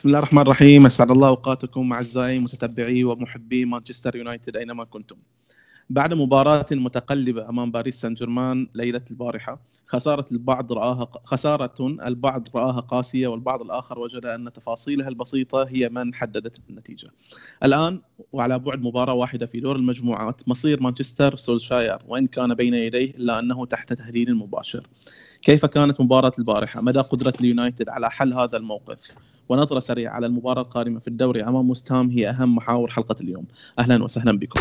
[0.00, 5.16] بسم الله الرحمن الرحيم أسعد الله أوقاتكم أعزائي متتبعي ومحبي مانشستر يونايتد أينما كنتم.
[5.90, 12.80] بعد مباراة متقلبة أمام باريس سان جيرمان ليلة البارحة، خسارة البعض رآها خسارة البعض رآها
[12.80, 17.08] قاسية والبعض الآخر وجد أن تفاصيلها البسيطة هي من حددت النتيجة.
[17.64, 18.00] الآن
[18.32, 23.38] وعلى بعد مباراة واحدة في دور المجموعات مصير مانشستر سولشاير وإن كان بين يديه إلا
[23.38, 24.86] أنه تحت تهديد مباشر.
[25.42, 29.14] كيف كانت مباراة البارحة؟ مدى قدرة اليونايتد على حل هذا الموقف؟
[29.50, 33.44] ونظرة سريعة على المباراة القادمة في الدوري أمام مستهام هي أهم محاور حلقة اليوم.
[33.78, 34.60] أهلا وسهلا بكم.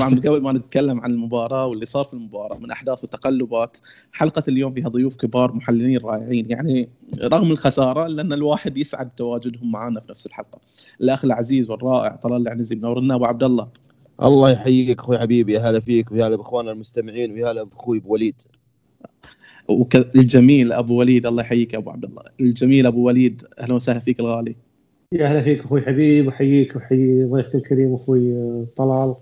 [0.00, 3.76] طبعا قبل ما نتكلم عن المباراة واللي صار في المباراة من أحداث وتقلبات
[4.12, 6.50] حلقة اليوم فيها ضيوف كبار محللين رائعين.
[6.50, 6.88] يعني
[7.22, 10.58] رغم الخسارة لأن الواحد يسعد تواجدهم معنا في نفس الحلقة.
[11.00, 13.68] الأخ العزيز والرائع طلال العنزي منورنا أبو عبد الله.
[14.22, 18.12] الله يحييك أخوي حبيبي يا هلا فيك ويا هلا بأخواننا المستمعين ويا هلا بأخوي أبو
[18.12, 18.42] وليد.
[20.16, 22.22] الجميل أبو وليد الله يحييك يا أبو عبد الله.
[22.40, 24.56] الجميل أبو وليد أهلا وسهلا فيك الغالي.
[25.12, 28.34] يا هلا فيك أخوي حبيب وحييك وحيي ضيفك الكريم أخوي
[28.76, 29.14] طلال.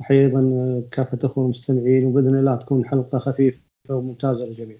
[0.00, 4.76] وحي أيضا كافة أخوة المستمعين وبإذن الله تكون حلقة خفيفة وممتازة للجميع.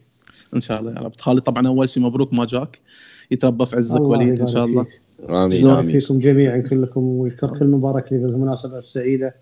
[0.55, 2.81] إن شاء الله يا رب خالد طبعا أول شيء مبروك ما جاك
[3.31, 4.87] يتربى في عزك وليد إن شاء الله.
[5.29, 9.35] آمين آمين فيكم جميعا كلكم ويشكر كل مبارك لي بالمناسبة السعيدة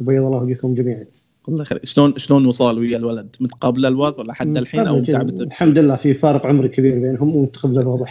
[0.00, 1.04] وبيض الله وجهكم جميعا.
[1.48, 5.78] الله خير شلون شلون وصال ويا الولد؟ متقابل الوضع ولا حد الحين أو تعبت؟ الحمد
[5.78, 8.06] لله في فارق عمري كبير بينهم ومتقبل الوضع.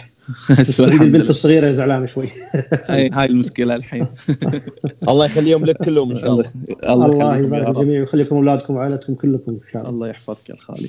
[1.02, 2.28] البنت الصغيرة زعلانه شوي.
[2.90, 4.06] هاي هاي المشكلة الحين.
[5.08, 6.44] الله يخليهم لك كلهم إن شاء الله.
[6.84, 9.90] الله, الله يبارك الجميع ويخليكم أولادكم وعائلتكم كلكم إن شاء الله.
[9.94, 10.88] الله يحفظك يا الخالي.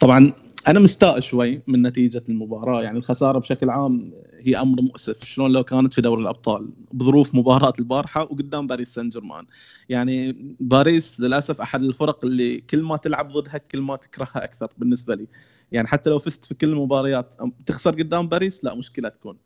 [0.00, 0.32] طبعا
[0.68, 2.82] أنا مستاء شوي من نتيجة المباراة.
[2.82, 7.72] يعني الخسارة بشكل عام هي أمر مؤسف شلون لو كانت في دوري الأبطال؟ بظروف مباراة
[7.78, 9.46] البارحة وقدام باريس سان جيرمان.
[9.88, 15.14] يعني باريس للأسف أحد الفرق اللي كل ما تلعب ضدها كل ما تكرهها أكثر بالنسبة
[15.14, 15.26] لي.
[15.72, 17.34] يعني حتى لو فزت في كل المباريات
[17.66, 19.36] تخسر قدام باريس؟ لا مشكلة تكون.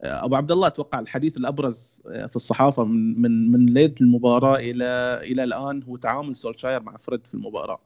[0.00, 4.84] أبو عبد الله أتوقع الحديث الأبرز في الصحافة من من من ليلة المباراة إلى
[5.22, 7.80] إلى الآن هو تعامل سولشاير مع فريد في المباراة.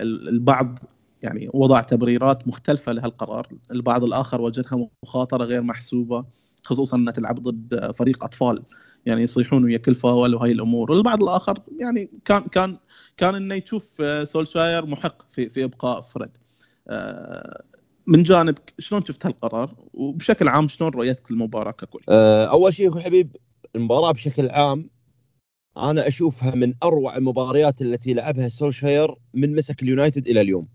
[0.00, 0.78] البعض
[1.22, 6.24] يعني وضع تبريرات مختلفة لهالقرار البعض الآخر وجدها مخاطرة غير محسوبة
[6.64, 8.62] خصوصا إنها تلعب ضد فريق أطفال
[9.06, 12.76] يعني يصيحون ويا كل فاول وهي الأمور والبعض الآخر يعني كان كان
[13.16, 16.30] كان إنه يشوف سولشاير محق في في إبقاء فريد
[16.88, 17.62] آه،
[18.06, 23.02] من جانبك شلون شفت هالقرار وبشكل عام شلون رؤيتك للمباراة ككل؟ آه، أول شيء أخوي
[23.02, 23.36] حبيب
[23.76, 24.90] المباراة بشكل عام
[25.76, 30.68] أنا أشوفها من أروع المباريات التي لعبها سولشاير من مسك اليونايتد إلى اليوم.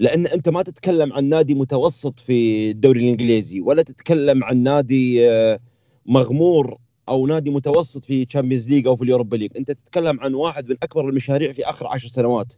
[0.00, 5.60] لأن أنت ما تتكلم عن نادي متوسط في الدوري الإنجليزي ولا تتكلم عن نادي آه،
[6.06, 6.78] مغمور
[7.08, 9.56] أو نادي متوسط في Champions League أو في ال Europa League.
[9.56, 12.52] أنت تتكلم عن واحد من أكبر المشاريع في آخر عشر سنوات.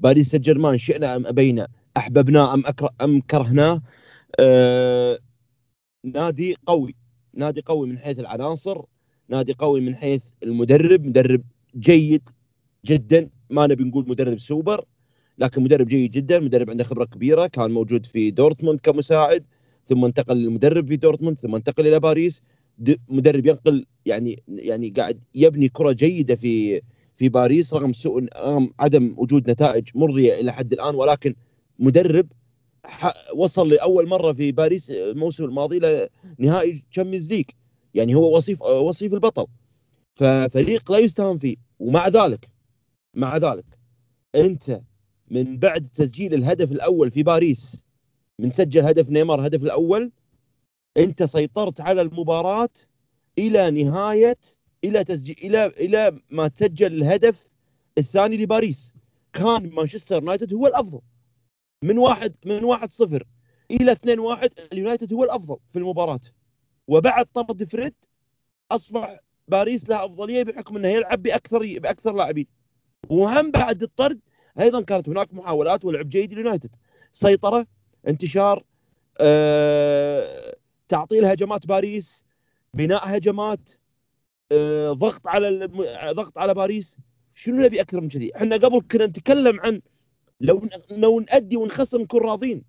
[0.00, 3.82] باريس سان جيرمان شئنا أم أبينا؟ احببناه أم أكره أم كرهناه
[4.40, 5.18] آه
[6.04, 6.94] نادي قوي.
[7.34, 8.82] نادي قوي من حيث العناصر
[9.28, 11.42] نادي قوي من حيث المدرب مدرب
[11.76, 12.22] جيد
[12.86, 13.30] جدا.
[13.50, 14.84] ما نبي نقول مدرب سوبر.
[15.38, 19.44] لكن مدرب جيد جدا مدرب عنده خبرة كبيرة كان موجود في دورتموند كمساعد
[19.86, 22.42] ثم انتقل للمدرب في دورتموند ثم انتقل إلى باريس.
[23.08, 26.82] مدرب ينقل يعني يعني قاعد يبني كرة جيدة في
[27.16, 30.94] في باريس رغم سوء رغم عدم وجود نتائج مرضية إلى حد الآن.
[30.94, 31.34] ولكن
[31.78, 32.26] مدرب
[33.34, 36.08] وصل لأول مرة في باريس الموسم الماضي
[36.38, 37.44] لنهائي Champions League
[37.94, 39.46] يعني هو وصيف وصيف البطل.
[40.14, 41.56] ففريق لا يستهان فيه.
[41.78, 42.48] ومع ذلك
[43.14, 43.64] مع ذلك
[44.34, 44.80] أنت
[45.34, 47.84] من بعد تسجيل الهدف الأول في باريس.
[48.38, 50.12] من سجل هدف نيمار الهدف الأول.
[50.96, 52.68] أنت سيطرت على المباراة
[53.38, 54.36] إلى نهاية
[54.84, 57.50] إلى تسجيل إلى إلى ما تسجل الهدف
[57.98, 58.94] الثاني لباريس.
[59.32, 61.00] كان مانشستر يونايتد هو الأفضل.
[61.84, 63.26] من واحد من واحد صفر
[63.70, 66.20] إلى اثنين واحد اليونايتد هو الأفضل في المباراة.
[66.88, 67.94] وبعد طرد فريد
[68.70, 72.46] أصبح باريس له أفضلية بحكم إنه يلعب بأكثر بأكثر لاعبين.
[73.10, 74.20] وهم بعد الطرد
[74.60, 76.76] أيضا كانت هناك محاولات ولعب جيد لليونايتد
[77.12, 77.66] سيطرة
[78.08, 78.64] انتشار
[79.18, 80.56] آه،
[80.88, 82.24] تعطيل هجمات باريس
[82.74, 83.70] بناء هجمات
[84.52, 85.66] آه، ضغط على
[86.12, 86.96] ضغط على باريس.
[87.34, 89.80] شنو نبي أكثر من كذي؟ إحنا قبل كنا نتكلم عن
[90.40, 92.64] لو لو نأدي ونخسر نكون راضين.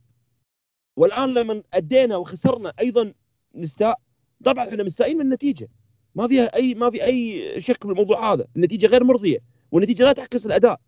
[0.98, 3.14] والآن لما أدينا وخسرنا أيضا
[3.56, 4.00] نستاء
[4.46, 5.70] طبعا إحنا مستائين من النتيجة.
[6.16, 8.48] ما فيها اي ما في أي شك بالموضوع هذا.
[8.56, 9.40] النتيجة غير مرضية.
[9.72, 10.80] والنتيجة لا تعكس الأداء.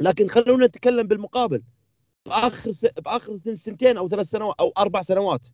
[0.00, 1.62] لكن خلونا نتكلم بالمقابل.
[2.26, 2.86] بآخر س...
[2.86, 5.46] بآخر سنتين أو ثلاث سنوات أو أربع سنوات.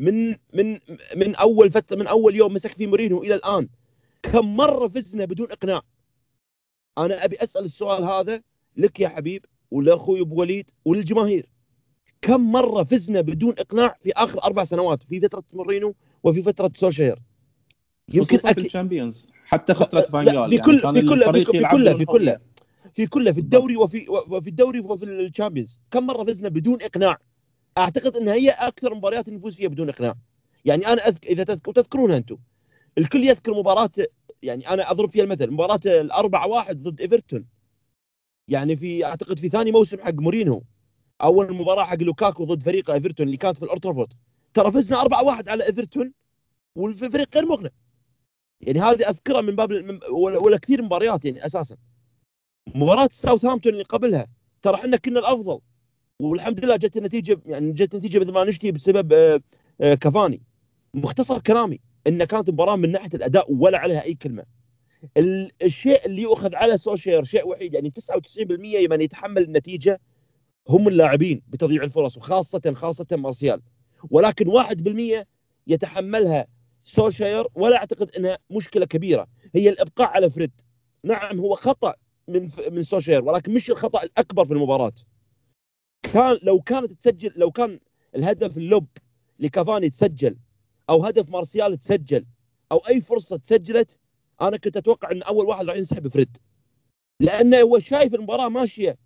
[0.00, 0.78] من من
[1.16, 3.68] من أول فتره من أول يوم مسك فيه مورينو إلى الآن
[4.22, 5.80] كم مرة فزنا بدون إقناع.
[6.98, 8.42] أنا أبي أسأل السؤال هذا
[8.76, 11.48] لك يا حبيب ولأخوي أبو وليد وللجماهير.
[12.22, 17.18] كم مرة فزنا بدون إقناع في آخر أربع سنوات في فترة مورينو وفي فترة سولشير؟
[18.08, 22.04] يمكن في ال Champions حتى فترة فانجال في كل يعني في كل في كله في
[22.04, 22.38] كله
[22.96, 25.80] في كله في الدوري وفي وفي الدوري وفي ال Champions.
[25.90, 27.18] كم مرة فزنا بدون إقناع؟
[27.78, 30.14] أعتقد ان هي أكثر مباريات نفوز فيها بدون إقناع.
[30.64, 31.26] يعني أنا أذك...
[31.26, 32.38] إذا تذكر تذكرونها أنتم.
[32.98, 33.90] الكل يذكر مباراة
[34.42, 37.46] يعني أنا أضرب فيها المثل مباراة الأربعة واحد ضد إيفرتون.
[38.48, 40.62] يعني في أعتقد في ثاني موسم حق مورينو
[41.22, 44.12] أول مباراة حق لوكاكو ضد فريق إيفرتون اللي كانت في الأولد ترافورد
[44.54, 46.12] ترى فزنا 4 1 على إيفرتون
[46.76, 47.70] والفريق غير مقنع.
[48.60, 51.76] يعني هذه أذكرها من باب ولا كثير مباريات يعني أساسا.
[52.74, 54.26] مباراة ساوثهامبتون اللي قبلها
[54.62, 55.60] ترى إحنا كنا الأفضل.
[56.20, 59.40] والحمد لله جت النتيجة يعني جت النتيجة مثل ما نشتي بسبب آه،
[59.80, 60.42] آه، كفاني
[60.94, 64.44] مختصر كلامي إن كانت مباراه من ناحية الأداء ولا عليها أي كلمة.
[65.62, 70.00] الشيء اللي يؤخذ على سولشير شيء وحيد يعني 99% من يتحمل النتيجة
[70.68, 73.60] هم اللاعبين بتضييع الفرص وخاصة خاصة مارسيال.
[74.10, 75.26] ولكن 1%
[75.66, 76.46] يتحملها
[76.84, 79.26] سولشير ولا أعتقد إنها مشكلة كبيرة.
[79.54, 80.52] هي الإبقاء على فريد.
[81.04, 81.94] نعم هو خطأ
[82.28, 84.92] من من سولشير ولكن مش الخطأ الأكبر في المباراة.
[86.12, 87.80] كان لو كانت تسجل لو كان
[88.16, 88.86] الهدف ال lob
[89.38, 90.36] لكافاني تسجل
[90.90, 92.24] أو هدف مارسيال تسجل
[92.72, 93.98] أو أي فرصة تسجلت
[94.42, 96.36] أنا كنت أتوقع إن أول واحد راح ينسحب فريد.
[97.20, 98.98] لأنه هو شايف المباراة ماشية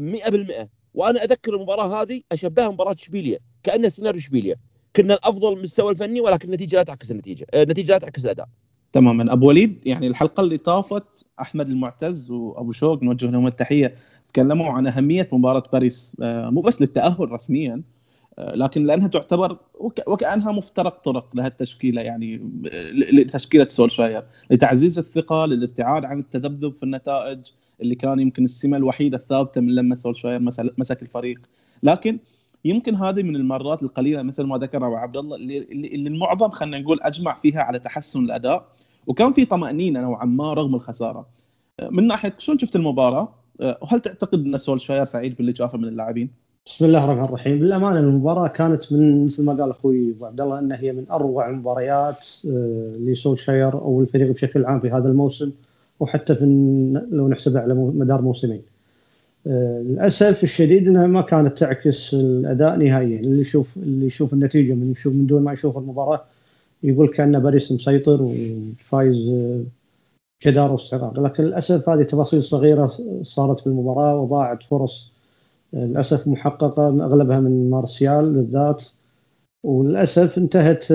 [0.00, 4.56] 100% وأنا أذكر المباراة هذه أشبهها مباراة اشبيليا كأنها سيناريو اشبيليا
[4.96, 8.48] كنا الأفضل المستوى الفني ولكن النتيجة لا تعكس النتيجة آه، النتيجة لا تعكس الأداء.
[8.92, 9.32] تماما.
[9.32, 13.94] أبو وليد يعني الحلقة اللي طافت أحمد المعتز وأبو شوق نوجه لهم التحية
[14.32, 17.82] تكلموا عن أهمية مباراة باريس آه، مو بس للتأهل رسميا
[18.38, 19.58] آه، لكن لأنها تعتبر
[20.06, 22.50] وكأنها مفترق طرق لها التشكيله يعني
[23.12, 27.40] لتشكيلة سولشاير لتعزيز الثقة للابتعاد عن التذبذب في النتائج
[27.82, 30.40] اللي كان يمكن السمة الوحيدة الثابتة من لما سولشاير
[30.78, 31.38] مسك الفريق.
[31.82, 32.18] لكن
[32.64, 36.78] يمكن هذه من المرات القليلة مثل ما ذكر أبو عبد الله اللي, اللي المعظم خلينا
[36.78, 38.68] نقول أجمع فيها على تحسن الأداء
[39.06, 41.26] وكان في طمأنينة نوعا ما رغم الخسارة
[41.90, 43.28] من ناحية شلون شفت المباراة
[43.60, 46.30] وهل تعتقد أن سولشاير سعيد باللي شافه من اللاعبين؟
[46.66, 50.58] بسم الله الرحمن الرحيم بالأمانة المباراة كانت من مثل ما قال أخوي أبو عبد الله
[50.58, 55.52] إنها هي من أروع المباريات آه، لسولشاير أو الفريق بشكل عام في هذا الموسم
[56.00, 56.44] وحتى في
[57.10, 58.62] لو نحسبها على مدار موسمين.
[59.46, 63.20] آه، للأسف الشديد إنها ما كانت تعكس الأداء نهائيا.
[63.20, 66.24] اللي يشوف اللي يشوف النتيجة من يشوف من دون ما يشوف المباراة
[66.82, 69.64] يقول كان باريس مسيطر وفايز آه،
[70.46, 71.20] جدار واستحقاق.
[71.20, 72.92] لكن للأسف هذه تفاصيل صغيرة
[73.22, 75.12] صارت في المباراة وضاعت فرص
[75.74, 78.84] آه، للأسف محققة أغلبها من مارسيال بالذات.
[79.64, 80.92] وللأسف انتهت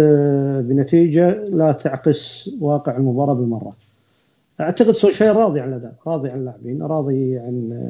[0.68, 3.87] بنتيجة لا تعكس واقع المباراة بالمرة.
[4.60, 7.82] أعتقد سولشير راضي عن الأداء راضي عن اللاعبين راضي عن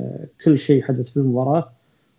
[0.46, 1.70] كل شيء حدث في المباراة.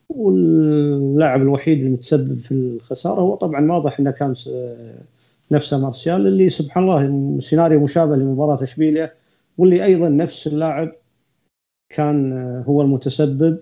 [0.09, 4.35] واللاعب الوحيد المتسبب في الخسارة هو طبعا واضح إنه كان
[5.51, 9.13] نفسه مارسيال اللي سبحان الله سيناريو مشابه لمباراة إشبيليا
[9.59, 10.93] واللي أيضا نفس اللاعب
[11.89, 12.33] كان
[12.67, 13.59] هو المتسبب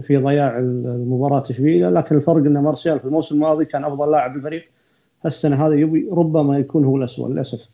[0.00, 1.90] في ضياع المباراة إشبيليا.
[1.90, 4.64] لكن الفرق إن مارسيال في الموسم الماضي كان أفضل لاعب بالفريق
[5.24, 7.68] هالسنة هذه ربما يكون هو الاسوء للأسف.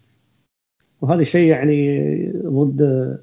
[1.01, 3.19] وهذا شيء يعني ضد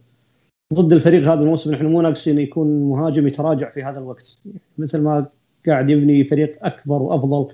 [0.74, 1.74] ضد الفريق هذا الموسم.
[1.74, 4.40] نحن مو ناقصين يكون مهاجم يتراجع في هذا الوقت.
[4.78, 5.26] مثل ما
[5.68, 7.48] قاعد يبني فريق أكبر وأفضل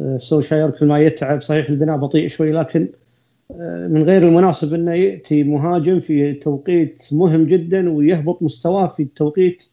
[0.00, 2.88] آه، سوشاير كل ما يتعب صحيح البناء بطيء شوي لكن
[3.50, 9.64] آه، من غير المناسب إنه يأتي مهاجم في توقيت مهم جدا ويهبط مستواه في التوقيت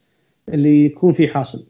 [0.48, 1.64] اللي يكون فيه حاسم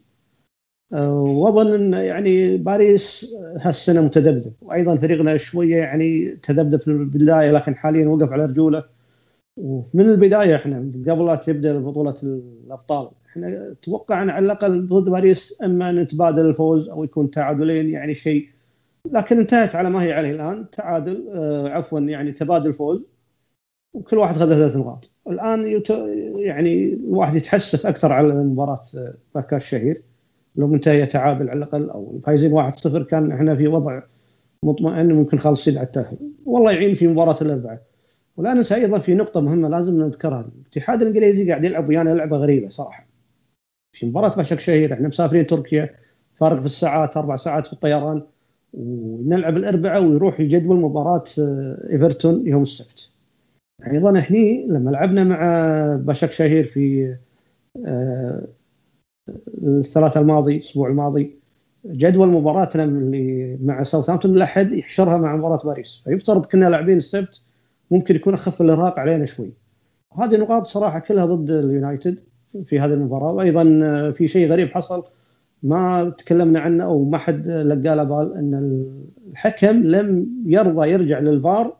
[0.91, 4.53] وأظن أن يعني باريس هالسنة متذبذب.
[4.61, 8.83] وأيضا فريقنا شوية يعني تذبذب في البداية لكن حاليا وقف على رجوله.
[9.57, 10.77] ومن البداية إحنا
[11.07, 17.03] قبل لا تبدأ بطولة الأبطال إحنا توقعنا على الأقل ضد باريس إما نتبادل الفوز أو
[17.03, 18.49] يكون تعادلين يعني شيء.
[19.11, 23.01] لكن انتهت على ما هي عليه الآن تعادل آه عفوا يعني تبادل فوز.
[23.93, 25.11] وكل واحد خذ ثلاث نقاط.
[25.27, 25.83] الآن.
[26.37, 28.81] يعني الواحد يتحسف أكثر على مباراة
[29.35, 30.03] باكا آه، الشهير.
[30.57, 34.01] لو منتهيه تعادل على الأقل أو فايزين 1-0 كان إحنا في وضع
[34.63, 36.17] مطمئن ممكن خالصين على التاهل.
[36.45, 37.81] والله يعين في مباراة الاربعاء
[38.37, 40.49] ولا ننسى أيضا في نقطة مهمة لازم نذكرها.
[40.61, 43.07] الاتحاد الإنجليزي قاعد يلعب ويانا لعبة غريبة صراحة.
[43.93, 45.89] في مباراة بشك شهير إحنا مسافرين تركيا
[46.35, 48.21] فارق في الساعات أربع ساعات في الطيران
[48.73, 53.09] ونلعب الاربعاء ويروح يجدول مباراة آه، إيفرتون يوم السبت.
[53.91, 54.37] أيضا إحنا
[54.67, 55.39] لما لعبنا مع
[55.95, 57.15] بشك شهير في
[57.85, 58.47] آه،
[59.63, 61.35] الثلاثاء الماضي الأسبوع الماضي
[61.85, 66.01] جدول مباراتنا اللي مع ساوثهامبتون الاحد يحشرها مع مباراة باريس.
[66.05, 67.41] فيفترض كنا لاعبين السبت
[67.91, 69.53] ممكن يكون أخف الإرهاق علينا شوي.
[70.19, 72.17] هذه نقاط صراحة كلها ضد اليونايتد
[72.65, 73.31] في هذه المباراة.
[73.31, 73.63] وأيضا
[74.11, 75.03] في شيء غريب حصل
[75.63, 78.83] ما تكلمنا عنه أو ما حد لقى له بال أن
[79.31, 81.77] الحكم لم يرضى يرجع للفار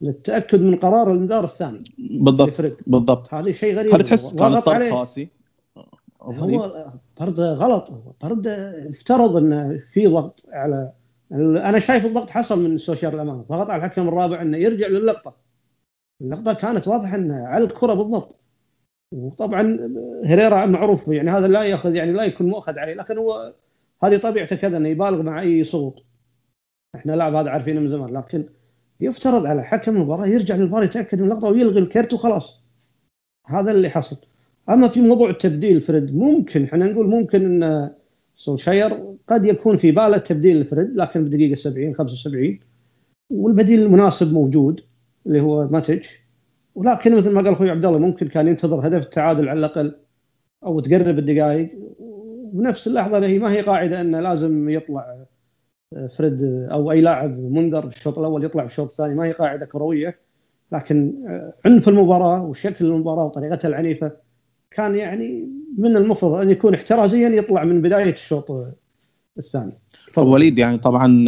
[0.00, 1.84] للتأكد من قرار الانذار الثاني.
[1.98, 3.34] بالضبط بالضبط.
[3.34, 3.94] هذا شيء غريب.
[3.94, 5.37] هل تحس كان طرد قاسي؟
[6.22, 7.92] هو طرد غلط.
[8.20, 8.46] طرد
[8.90, 10.92] افترض انه في ضغط على
[11.32, 13.42] أنا شايف الضغط حصل من السوشيال الأمانة.
[13.42, 15.36] ضغط على الحكم الرابع إنه يرجع للقطه
[16.20, 18.34] اللقطة كانت واضحة انه على الكره بالضبط.
[19.12, 19.78] وطبعا
[20.24, 23.54] هريرا معروف يعني هذا لا يأخذ يعني لا يكون مؤخذ عليه لكن هو
[24.02, 26.04] هذه طبيعته كذا إنه يبالغ مع أي سقوط
[26.94, 28.48] إحنا لاعب هذا عارفينه من زمان لكن
[29.00, 32.62] يفترض على حكم المباراة يرجع للفار يتأكد من اللقطة ويلغي الكرت وخلاص.
[33.46, 34.16] هذا اللي حصل.
[34.70, 37.90] أما في موضوع التبديل فريد ممكن إحنا نقول ممكن إن
[38.34, 42.58] سولشاير قد يكون في باله تبديل فريد لكن بدقيقة 70 75
[43.30, 44.80] والبديل المناسب موجود
[45.26, 46.28] اللي هو ماتش
[46.74, 49.94] ولكن مثل ما قال أخوي عبد الله ممكن كان ينتظر هدف التعادل على الأقل
[50.64, 51.78] أو تقرب الدقائق.
[51.98, 55.24] وبنفس اللحظة هي ما هي قاعدة انه لازم يطلع
[56.16, 59.14] فريد أو أي لاعب منذر الشوط الأول يطلع في الشوط الثاني.
[59.14, 60.18] ما هي قاعدة كروية
[60.72, 61.14] لكن
[61.66, 64.12] عنف المباراة وشكل المباراة وطريقتها العنيفة
[64.70, 65.48] كان يعني
[65.78, 68.50] من المفروض أن يكون احترازيا يطلع من بداية الشوط
[69.38, 69.72] الثاني.
[70.16, 71.24] وليد يعني طبعا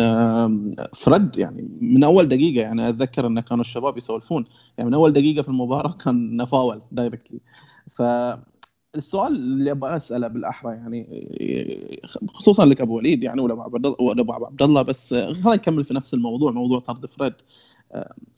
[0.94, 4.44] فرد يعني من أول دقيقة يعني أتذكر أن كانوا الشباب يسولفون
[4.78, 7.40] يعني من أول دقيقة في المباراة كان نفاول دايركتلي
[7.90, 8.02] ف
[8.94, 11.06] السؤال اللي أبغى أسأله بالأحرى يعني
[12.28, 13.66] خصوصا لك أبو وليد يعني ولا
[14.20, 17.32] ابو عبد الله بس خلينا نكمل في نفس الموضوع موضوع طرد فريد.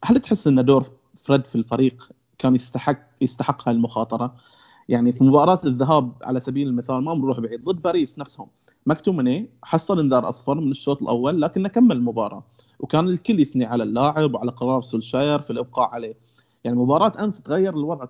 [0.05, 0.85] هل تحس أن دور
[1.17, 4.37] فريد في الفريق كان يستحق يستحق هاي المخاطرة؟
[4.93, 8.47] يعني في مباراة الذهاب على سبيل المثال ما بنروح بعيد ضد باريس نفسهم.
[8.87, 12.45] مكتومني حصل انذار أصفر من الشوط الأول لكنه كمل المباراة
[12.81, 16.15] وكان الكل يثني على اللاعب وعلى قرار سولشاير في الإبقاء عليه.
[16.65, 18.05] يعني مباراة أمس تغير الوضع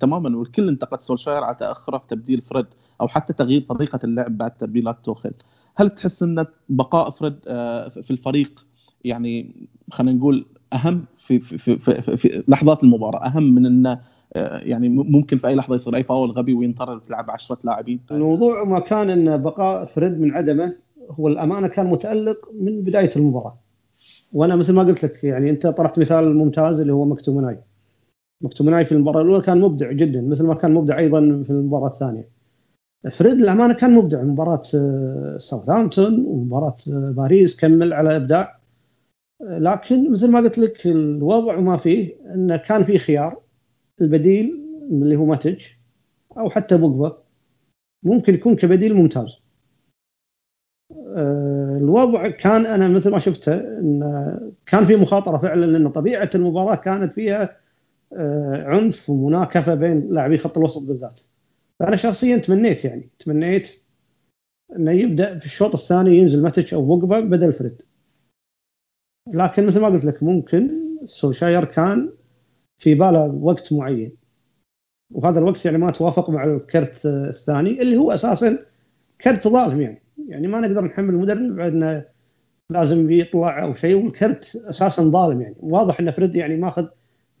[0.00, 2.66] تماما والكل انتقد سولشاير على تاخره في تبديل فريد
[3.00, 5.34] أو حتى تغيير طريقة اللعب بعد تبديلات توخيل.
[5.76, 8.66] هل تحس أن بقاء فريد آه، في الفريق
[9.04, 14.00] يعني خلينا نقول أهم في في, في, في, في لحظات المباراة أهم من أنه
[14.36, 18.00] يعني ممكن في أي لحظة يصير أي فاول غبي وينطر تلعب 10 لاعبين.
[18.10, 20.76] الموضوع ما كان إن بقاء فريد من عدمه
[21.10, 23.58] هو الأمانة كان متألق من بداية المباراة.
[24.32, 27.58] وأنا مثل ما قلت لك يعني أنت طرحت مثال ممتاز اللي هو مكتومناي
[28.40, 32.28] مكتومناي في المباراة الأولى كان مبدع جدا مثل ما كان مبدع أيضا في المباراة الثانية.
[33.12, 38.58] فريد الأمانة كان مبدع مباراة آه، ساوثهامبتون ومباراة آه، باريس كمل على إبداع.
[39.40, 43.40] لكن مثل ما قلت لك الوضع وما فيه إنه كان في خيار.
[44.00, 45.78] البديل اللي هو ماتش
[46.38, 47.22] أو حتى بوجبا
[48.02, 49.38] ممكن يكون كبديل ممتاز.
[51.16, 54.02] آه، الوضع كان أنا مثل ما شفته إن
[54.66, 57.56] كان في مخاطرة فعلا لأن طبيعة المباراة كانت فيها
[58.12, 61.20] آه، عنف ومناكفة بين لاعبي خط الوسط بالذات.
[61.78, 63.82] فأنا شخصيا تمنيت يعني تمنيت
[64.76, 67.82] إنه يبدأ في الشوط الثاني ينزل ماتش أو بوجبا بدل فريد.
[69.32, 70.70] لكن مثل ما قلت لك ممكن
[71.06, 72.12] سولشاير كان
[72.78, 74.12] في باله وقت معين.
[75.10, 78.58] وهذا الوقت يعني ما توافق مع الكرت الثاني اللي هو أساسا
[79.20, 80.02] كرت ظالم يعني.
[80.28, 82.04] يعني ما نقدر نحمل المدرب إنه
[82.70, 85.56] لازم يطلع أو شيء والكرت أساسا ظالم يعني.
[85.60, 86.86] واضح إن فريد يعني ماخذ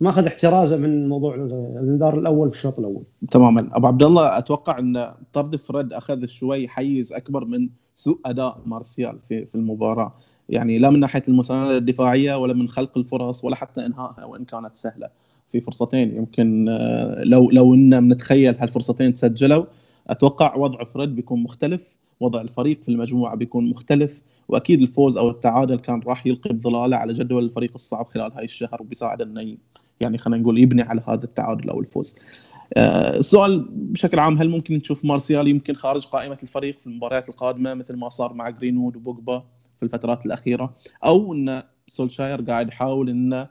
[0.00, 3.02] ماخذ احترازه من موضوع الإنذار الأول في الشوط الأول.
[3.30, 3.70] تماما.
[3.72, 9.18] أبو عبد الله أتوقع إن طرد فريد أخذ شوي حيز أكبر من سوء أداء مارسيال
[9.22, 10.14] في في المباراة.
[10.48, 14.76] يعني لا من ناحية المساندة الدفاعية ولا من خلق الفرص ولا حتى إنهائها وإن كانت
[14.76, 15.08] سهلة.
[15.52, 19.64] في فرصتين يمكن آه، لو لو إن بنتخيل هالفرصتين تسجلوا
[20.08, 25.78] أتوقع وضع فريد بيكون مختلف وضع الفريق في المجموعة بيكون مختلف وأكيد الفوز أو التعادل
[25.78, 29.56] كان راح يلقي بظلالة على جدول الفريق الصعب خلال هاي الشهر وبيساعد إنه
[30.00, 32.16] يعني خلينا نقول يبني على هذا التعادل أو الفوز.
[32.76, 37.74] آه، السؤال بشكل عام هل ممكن نشوف مارسيال يمكن خارج قائمة الفريق في المباريات القادمة
[37.74, 39.44] مثل ما صار مع جرينوود وبوجبا
[39.76, 40.74] في الفترات الأخيرة
[41.04, 43.48] أو إن سولشاير قاعد يحاول إنه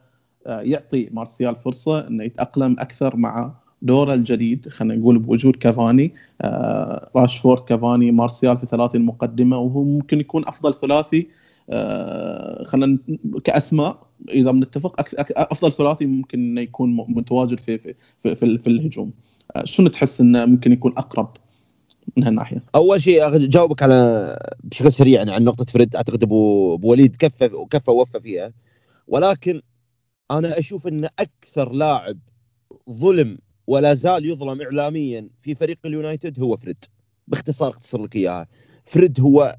[0.47, 7.61] يعطي مارسيال فرصة إنه يتأقلم أكثر مع دورة الجديد خلينا نقول بوجود كافاني آه، راشفورد
[7.61, 11.27] كافاني مارسيال في ثلاثي المقدمة وهو ممكن يكون أفضل ثلاثي
[11.69, 12.97] آه، خلينا
[13.43, 15.05] كأسماء إذا بنتفق
[15.37, 19.11] أفضل ثلاثي ممكن إنه يكون متواجد في في في, في, في الهجوم
[19.63, 21.29] شنو تحس إنه ممكن يكون أقرب
[22.17, 27.15] من هالناحية؟ أول شيء جاوبك على بشكل سريع يعني عن نقطة فريد أعتقد أبو وليد
[27.15, 28.53] كفى وكفى ووفى فيها
[29.07, 29.61] ولكن
[30.31, 32.17] أنا أشوف إن أكثر لاعب
[32.89, 36.85] ظلم ولا زال يظلم اعلاميا في فريق اليونايتد هو فريد
[37.27, 38.47] باختصار أختصر لك إياها.
[38.85, 39.55] فريد هو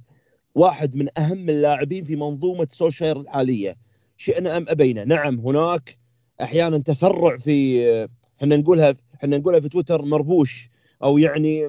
[0.54, 3.76] واحد من أهم اللاعبين في منظومة سولشاير الحالية
[4.16, 5.04] شئنا أم أبينا.
[5.04, 5.98] نعم هناك
[6.40, 8.08] أحيانا تسرع في
[8.40, 10.70] إحنا نقولها إحنا نقولها في تويتر مربوش
[11.02, 11.68] أو يعني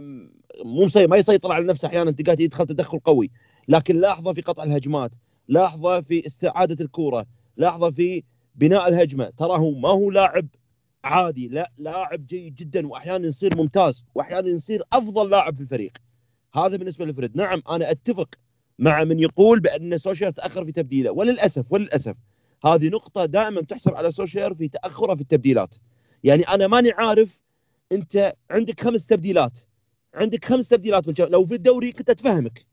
[0.66, 3.32] مو ما يسيطر على نفسه أحيانا تلقاه يدخل تدخل قوي.
[3.68, 5.16] لكن لاحظه في قطع الهجمات
[5.48, 7.26] لاحظه في استعادة الكورة
[7.58, 8.24] لاحظه في
[8.60, 9.30] بناء الهجمة.
[9.30, 10.48] تراه ما هو لاعب
[11.04, 11.48] عادي.
[11.48, 15.92] لا لاعب جيد جدا واحيانا يصير ممتاز واحيانا يصير أفضل لاعب في الفريق.
[16.54, 18.36] هذا بالنسبة لفريد نعم أنا أتفق
[18.80, 21.12] مع من يقول بأن سوشيال تأخر في تبديله.
[21.12, 22.16] وللأسف وللأسف
[22.66, 25.76] هذه نقطة دائما تحسب على سولشير في تأخره في التبديلات.
[26.24, 27.42] يعني أنا ماني عارف
[27.92, 29.60] أنت عندك خمس تبديلات.
[30.14, 32.66] عندك خمس تبديلات لو في الدوري كنت أتفهمك.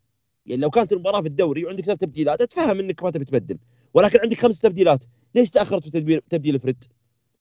[0.46, 3.58] يعني لو كانت المباراة في الدوري وعندك ثلاث تبديلات أتفهم إنك ما تبي تبدل.
[3.94, 5.04] ولكن عندك خمس تبديلات.
[5.36, 6.84] ليش تأخرت في تدبير تبديل فريد؟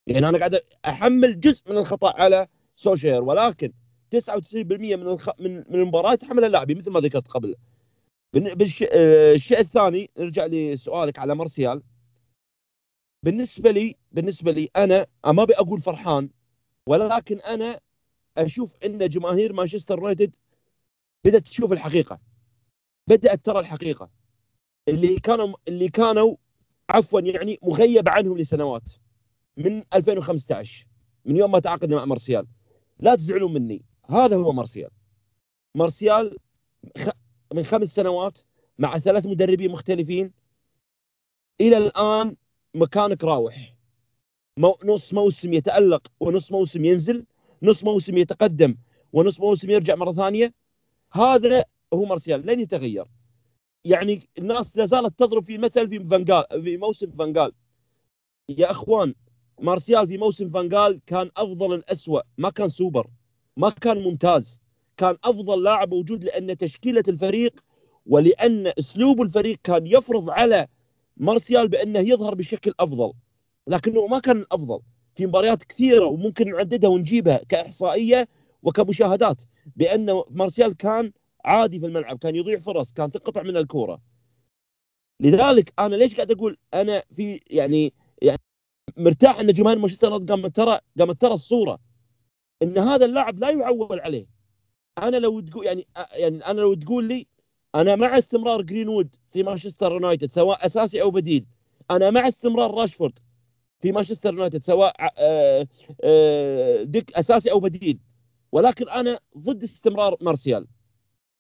[0.07, 3.73] يعني أنا قاعد أحمل جزء من الخطأ على سولشير ولكن
[4.15, 4.19] 99%
[4.71, 5.29] من الخ...
[5.39, 7.55] من من المباراة يتحمل اللاعبين مثل ما ذكرت قبل.
[8.33, 8.83] بالش...
[8.91, 11.83] الشيء الثاني نرجع لسؤالك على مارسيال.
[13.23, 16.29] بالنسبة لي بالنسبة لي أنا ما أبي أقول فرحان
[16.87, 17.79] ولكن أنا
[18.37, 20.35] أشوف إن جماهير مانشستر يونايتد
[21.25, 22.19] بدأت تشوف الحقيقة.
[23.07, 24.09] بدأت ترى الحقيقة.
[24.87, 26.35] اللي كانوا اللي كانوا
[26.89, 28.89] عفوا يعني مغيب عنهم لسنوات.
[29.57, 30.87] من 2015
[31.25, 32.47] من يوم ما تعاقدنا مع مارسيال.
[32.99, 34.89] لا تزعلوا مني هذا هو مارسيال.
[35.75, 36.37] مارسيال
[37.53, 38.39] من خمس سنوات
[38.79, 40.31] مع ثلاث مدربين مختلفين
[41.61, 42.35] إلى الآن
[42.73, 43.75] مكانك راوح.
[44.85, 47.25] نص موسم يتألق ونص موسم ينزل
[47.63, 48.75] نص موسم يتقدم
[49.13, 50.53] ونص موسم يرجع مرة ثانية.
[51.11, 53.05] هذا هو مارسيال لن يتغير.
[53.85, 57.51] يعني الناس لا زالت تضرب في مثل في فانجال في موسم فانجال
[58.49, 59.13] يا أخوان
[59.61, 63.07] مارسيال في موسم فانجال كان أفضل الاسوء ما كان سوبر
[63.57, 64.61] ما كان ممتاز.
[64.97, 67.63] كان أفضل لاعب موجود لأن تشكيلة الفريق
[68.05, 70.67] ولأن أسلوب الفريق كان يفرض على
[71.17, 73.13] مارسيال بأنه يظهر بشكل أفضل.
[73.67, 74.79] لكنه ما كان الافضل
[75.13, 78.27] في مباريات كثيرة وممكن نعددها ونجيبها كإحصائية
[78.63, 79.41] وكمشاهدات
[79.75, 81.11] بأن مارسيال كان
[81.45, 84.01] عادي في الملعب كان يضيع فرص كان تقطع من الكورة.
[85.19, 88.39] لذلك أنا ليش قاعد أقول أنا في يعني يعني
[88.97, 91.79] مرتاح إن جماهير مانشستر يونايتد قامت ترى قامت ترى الصورة.
[92.63, 94.27] إن هذا اللاعب لا يعول عليه.
[94.97, 97.27] أنا لو تقول يعني يعني أنا لو تقول لي
[97.75, 101.45] أنا مع استمرار جرينوود في مانشستر يونايتد سواء أساسي أو بديل
[101.91, 103.19] أنا مع استمرار راشفورد
[103.79, 105.67] في مانشستر يونايتد سواء آه،
[106.03, 107.99] آه، ديك أساسي أو بديل
[108.51, 110.67] ولكن أنا ضد استمرار مارسيال.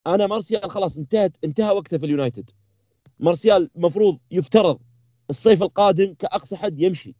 [0.07, 2.49] أنا مارسيال خلاص انتهت انتهى وقته في اليونايتد.
[3.19, 4.79] مارسيال مفروض يفترض
[5.29, 7.15] الصيف القادم كأقصى حد يمشي.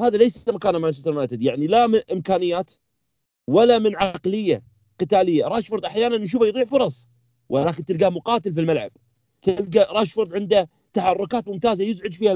[0.00, 2.70] هذا ليس مكان مانشستر يونايتد يعني لا من إمكانيات
[3.46, 4.62] ولا من عقلية
[5.00, 5.44] قتالية.
[5.44, 7.08] راشفورد أحيانا نشوفه يضيع فرص
[7.48, 8.90] ولكن تلقاه مقاتل في الملعب.
[9.42, 12.32] تلقى راشفورد عنده تحركات ممتازة يزعج فيها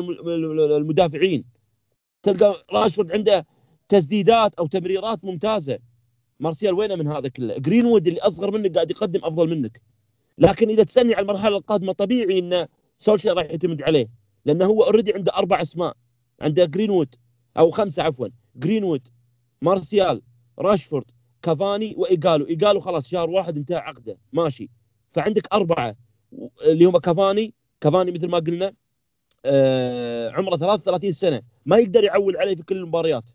[0.77, 1.44] المدافعين.
[2.22, 3.46] تلقى راشفورد عنده
[3.88, 5.79] تسديدات أو تمريرات ممتازة.
[6.44, 9.83] مارسيال وينه من هذا كله جرينوود اللي أصغر منك قاعد يقدم أفضل منك.
[10.38, 12.66] لكن إذا تسألني على المرحلة القادمة طبيعي إن
[12.98, 14.09] سولشير راح يعتمد عليه
[14.44, 15.96] لأنه هو already عنده أربع أسماء.
[16.40, 17.14] عنده جرينوود
[17.59, 18.28] أو خمسة عفوا.
[18.57, 19.09] جرينوود
[19.62, 20.22] مارسيال
[20.59, 21.04] راشفورد
[21.42, 22.46] كافاني وإيجالو.
[22.46, 24.18] إيجالو خلاص شهر واحد انتهى عقده.
[24.33, 24.70] ماشي.
[25.12, 25.96] فعندك أربعة.
[26.66, 27.54] اللي هم كافاني.
[27.80, 28.72] كافاني مثل ما قلنا
[29.44, 31.42] آه عمره 33 سنة.
[31.66, 33.30] ما يقدر يعول عليه في كل المباريات.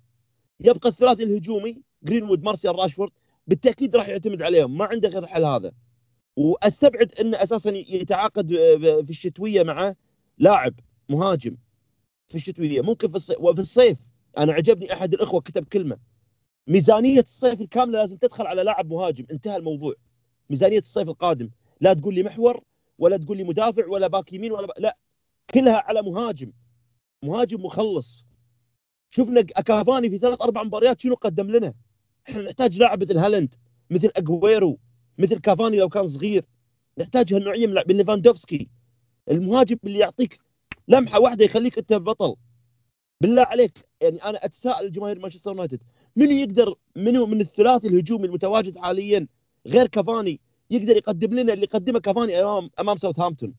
[0.59, 3.11] يبقى الثلاثي الهجومي جرينوود مارسيال راشفورد
[3.47, 4.77] بالتأكيد راح يعتمد عليهم.
[4.77, 5.71] ما عنده غير الحل هذا.
[6.35, 8.47] وأستبعد إنه أساسا يتعاقد
[9.03, 9.95] في الشتوية مع
[10.37, 10.73] لاعب
[11.09, 11.57] مهاجم
[12.27, 12.81] في الشتوية.
[12.81, 13.97] ممكن في الصيف وفي الصيف.
[14.37, 15.97] أنا عجبني أحد الإخوة كتب كلمة.
[16.67, 19.25] ميزانية الصيف الكاملة لازم تدخل على لاعب مهاجم.
[19.31, 19.93] انتهى الموضوع.
[20.49, 21.49] ميزانية الصيف القادم.
[21.81, 22.63] لا تقول لي محور
[22.97, 24.71] ولا تقول لي مدافع ولا باك يمين ولا ب...
[24.77, 24.97] لا.
[25.53, 26.51] كلها على مهاجم.
[27.23, 28.25] مهاجم مخلص.
[29.09, 31.73] شفنا كافاني في ثلاث أربع مباريات شنو قدم لنا؟
[32.37, 33.55] نحتاج لاعب مثل هالاند
[33.89, 34.79] مثل اجويرو
[35.17, 36.45] مثل كافاني لو كان صغير.
[36.97, 38.69] نحتاج هالنوعية من لاعبين ليفاندوفسكي.
[39.31, 40.39] المهاجم اللي يعطيك
[40.87, 42.35] لمحة واحدة يخليك أنت بطل.
[43.21, 45.83] بالله عليك يعني أنا أتساءل جماهير مانشستر يونايتد
[46.15, 49.27] من يقدر منو من الثلاثي الهجومي المتواجد حاليا
[49.67, 50.39] غير كافاني
[50.69, 53.53] يقدر يقدم لنا اللي قدمه كافاني أمام أمام ساوثهامبتون؟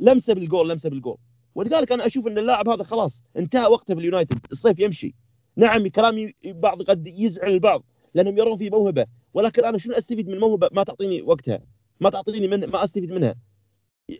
[0.00, 1.16] لمسه بالجول لمسة بالجول.
[1.54, 5.14] ولذلك أنا أشوف إن اللاعب هذا خلاص انتهى وقته في اليونايتد الصيف يمشي.
[5.58, 10.38] نعم كلامي بعض قد يزعل البعض لأنهم يرون في موهبة ولكن أنا شنو أستفيد من
[10.40, 11.60] موهبة؟ ما تعطيني وقتها
[12.00, 13.34] ما تعطيني من ما أستفيد منها.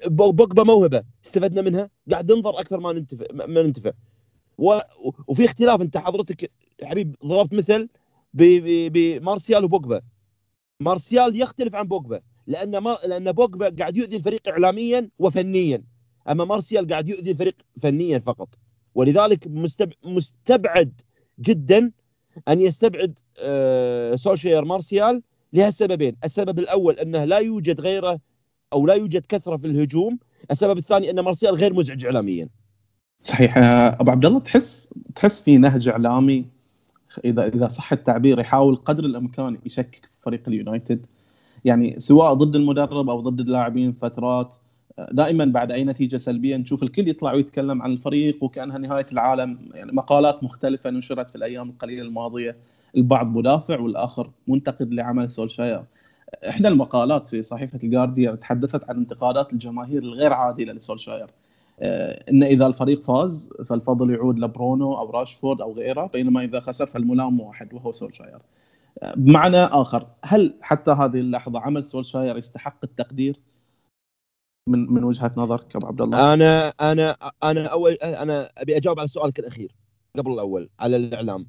[0.07, 3.93] بوجبا موهبة استفدنا منها قاعد ننظر أكثر ما ننتفع ما ننتفع.
[4.59, 4.79] و...
[5.27, 6.51] وفي اختلاف أنت حضرتك
[6.85, 7.89] حبيب ضربت مثل
[8.35, 10.03] بمارسيال وبوجبا
[10.81, 15.85] مارسيال يختلف عن بوجبا لأن ما لأن بوجبا قاعد يؤذي الفريق اعلاميا وفنيا
[16.29, 18.49] أما مارسيال قاعد يؤذي الفريق فنيا فقط.
[18.95, 19.93] ولذلك مستب...
[20.05, 21.01] مستبعد
[21.41, 21.91] جدا
[22.49, 25.23] أن يستبعد آه سولشير مارسيال
[25.53, 26.17] لهالسببين.
[26.25, 28.21] السبب الأول أنه لا يوجد غيره
[28.73, 30.19] أو لا يوجد كثرة في الهجوم.
[30.51, 32.49] السبب الثاني أن مارسيال غير مزعج اعلاميا.
[33.23, 33.59] صحيح.
[33.59, 36.47] آه، أبو عبد الله تحس تحس في نهج إعلامي
[37.25, 41.07] إذا إذا صح التعبير يحاول قدر الإمكان يشكك في فريق اليونايتد.
[41.65, 44.68] يعني سواء ضد المدرب أو ضد اللاعبين فترات آه،
[45.11, 49.59] دائما بعد أي نتيجة سلبية نشوف الكل يطلع ويتكلم عن الفريق وكأنها نهاية العالم.
[49.75, 52.57] يعني مقالات مختلفة نشرت في الأيام القليلة الماضية.
[52.97, 55.85] البعض مدافع والآخر منتقد لعمل سولشاير.
[56.49, 61.27] إحدى المقالات في صحيفة الجارديان تحدثت عن انتقادات الجماهير الغير عادله لسولشاير.
[61.81, 66.87] آه، إن إذا الفريق فاز فالفضل يعود لبرونو أو راشفورد أو غيره بينما إذا خسر
[66.87, 68.39] فالملام واحد وهو سولشاير.
[69.03, 73.37] آه، بمعنى آخر هل حتى هذه اللحظة عمل سولشاير يستحق التقدير؟
[74.69, 79.09] من من وجهة نظرك أبو عبد الله؟ أنا أنا أنا أول أنا أبي أجاوب على
[79.09, 79.75] سؤالك الأخير
[80.19, 81.47] قبل الأول على الإعلام.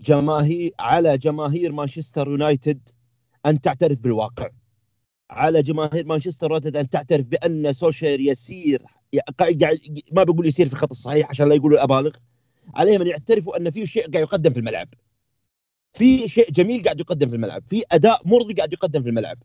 [0.00, 2.88] جماهير على جماهير مانشستر يونايتد
[3.46, 4.50] أن تعترف بالواقع.
[5.30, 8.82] على جماهير مانشستر يونايتد أن تعترف بأن سولشير يسير
[10.12, 12.10] ما بقول يسير في الخط الصحيح عشان لا يقولوا ابالغ
[12.74, 14.88] عليهم أن يعترفوا أن في شيء قاعد يقدم في الملعب.
[15.92, 17.62] في شيء جميل قاعد يقدم في الملعب.
[17.66, 19.38] في أداء مرضي قاعد يقدم في الملعب.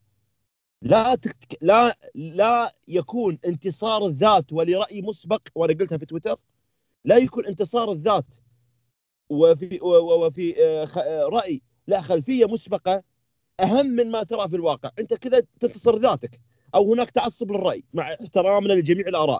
[0.81, 1.57] لا تك...
[1.61, 6.39] لا لا يكون انتصار الذات ولرأي مسبق وأنا قلتها في تويتر.
[7.05, 8.35] لا يكون انتصار الذات
[9.29, 13.03] وفي وفي آه، آه، رأي لا خلفية مسبقة
[13.59, 14.89] أهم من ما ترى في الواقع.
[14.99, 16.39] أنت كذا تنتصر ذاتك
[16.75, 19.39] أو هناك تعصب للرأي مع احترامنا لجميع الآراء.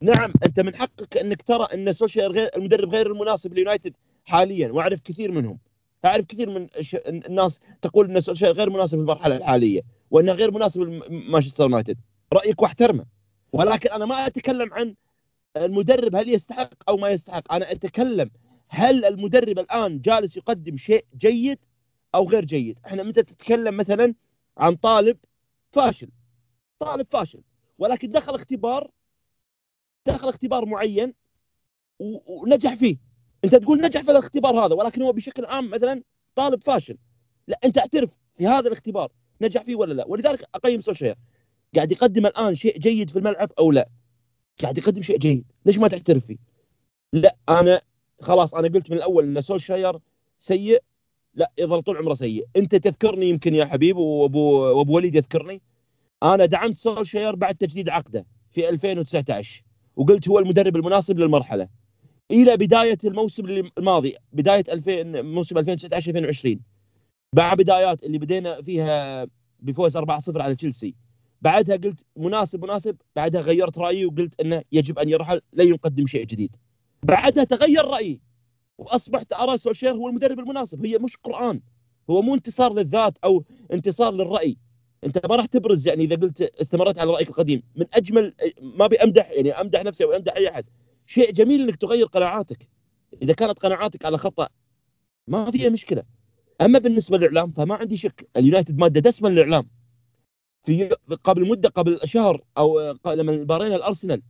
[0.00, 3.94] نعم أنت من حقك أنك ترى أن سولشير غير المدرب غير المناسب ليونايتد
[4.24, 5.58] حاليا وأعرف كثير منهم.
[6.04, 6.66] أعرف كثير من
[7.06, 9.95] الناس تقول أن سولشير غير مناسب في المرحلة الحالية.
[10.10, 11.98] وأنه غير مناسب لمانشستر يونايتد.
[12.32, 13.06] رأيك واحترمه.
[13.52, 14.94] ولكن أنا ما أتكلم عن
[15.56, 17.54] المدرب هل يستحق أو ما يستحق.
[17.54, 18.30] أنا أتكلم
[18.68, 21.58] هل المدرب الآن جالس يقدم شيء جيد
[22.14, 22.78] أو غير جيد.
[22.86, 24.14] إحنا متى تتكلم مثلا
[24.58, 25.18] عن طالب
[25.72, 26.08] فاشل؟
[26.78, 27.40] طالب فاشل.
[27.78, 28.90] ولكن دخل اختبار
[30.06, 31.14] دخل اختبار معين
[31.98, 32.96] ونجح فيه.
[33.44, 36.02] أنت تقول نجح في الاختبار هذا ولكن هو بشكل عام مثلا
[36.34, 36.98] طالب فاشل.
[37.48, 39.12] لا أنت اعترف في هذا الاختبار.
[39.40, 41.14] نجح فيه ولا لا؟ ولذلك أقيم سولشير
[41.74, 43.88] قاعد يقدم الآن شيء جيد في الملعب أو لا؟
[44.62, 45.44] قاعد يقدم شيء جيد.
[45.66, 46.36] ليش ما تعترف فيه؟
[47.12, 47.80] لا أنا
[48.20, 49.98] خلاص أنا قلت من الأول إن سولشاير
[50.38, 50.82] سيء.
[51.34, 52.46] لا يظل طول عمره سيء.
[52.56, 54.38] أنت تذكرني يمكن يا حبيب وأبو
[54.78, 55.62] وأبو وليد يذكرني.
[56.22, 59.62] أنا دعمت سولشاير بعد تجديد عقده في 2019
[59.96, 61.68] وقلت هو المدرب المناسب للمرحلة.
[62.30, 66.60] إلى بداية الموسم الماضي بداية 2000 موسم 2019 2020
[67.32, 69.26] مع بدايات اللي بدينا فيها
[69.60, 70.02] بفوز 4-0
[70.36, 70.94] على تشيلسي.
[71.42, 72.96] بعدها قلت مناسب مناسب.
[73.16, 76.56] بعدها غيرت رأيي وقلت إنه يجب أن يرحل لا يقدم شيء جديد.
[77.02, 78.20] بعدها تغير رأيي
[78.78, 80.86] وأصبحت أرى سولشير هو المدرب المناسب.
[80.86, 81.60] هي مش قرآن.
[82.10, 84.56] هو مو انتصار للذات أو انتصار للرأي.
[85.04, 87.62] أنت ما راح تبرز يعني إذا قلت استمرت على رأيك القديم.
[87.76, 90.64] من أجمل ما بامدح يعني أمدح نفسي أو أمدح أي أحد.
[91.06, 92.68] شيء جميل إنك تغير قناعاتك.
[93.22, 94.48] إذا كانت قناعاتك على خطأ
[95.28, 96.02] ما فيها مشكلة.
[96.60, 98.28] أما بالنسبة للإعلام فما عندي شك.
[98.36, 99.68] اليونايتد مادة دسمة للإعلام.
[100.62, 100.88] في
[101.24, 104.22] قبل مدة قبل شهر أو لما بارينا الأرسنال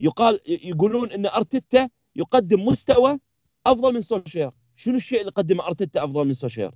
[0.00, 3.18] يقال يقولون إن أرتيتا يقدم مستوى
[3.66, 4.50] أفضل من سولشير.
[4.76, 6.70] شنو الشيء اللي قدمه أرتيتا أفضل من سولشير؟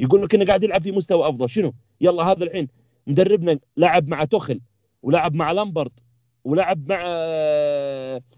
[0.00, 1.48] يقول لك إنه قاعد يلعب في مستوى أفضل.
[1.48, 2.68] شنو؟ يلا هذا الحين
[3.06, 4.60] مدربنا لعب مع توخل
[5.02, 6.00] ولعب مع لامبارد
[6.44, 7.02] ولعب مع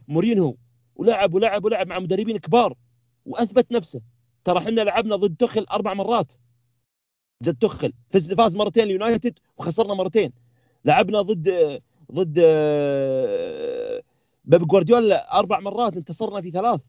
[0.09, 0.55] مورينهو
[0.97, 2.75] ولعب ولعب ولعب مع مدربين كبار
[3.27, 4.01] وأثبت نفسه.
[4.45, 6.33] ترى إحنا لعبنا ضد توخل أربع مرات.
[7.45, 10.33] ضد توخل فز فاز مرتين اليونايتد وخسرنا مرتين.
[10.85, 11.81] لعبنا ضد
[12.13, 14.03] ضد آه،
[14.45, 16.81] بيب جوارديولا أربع مرات انتصرنا في ثلاث.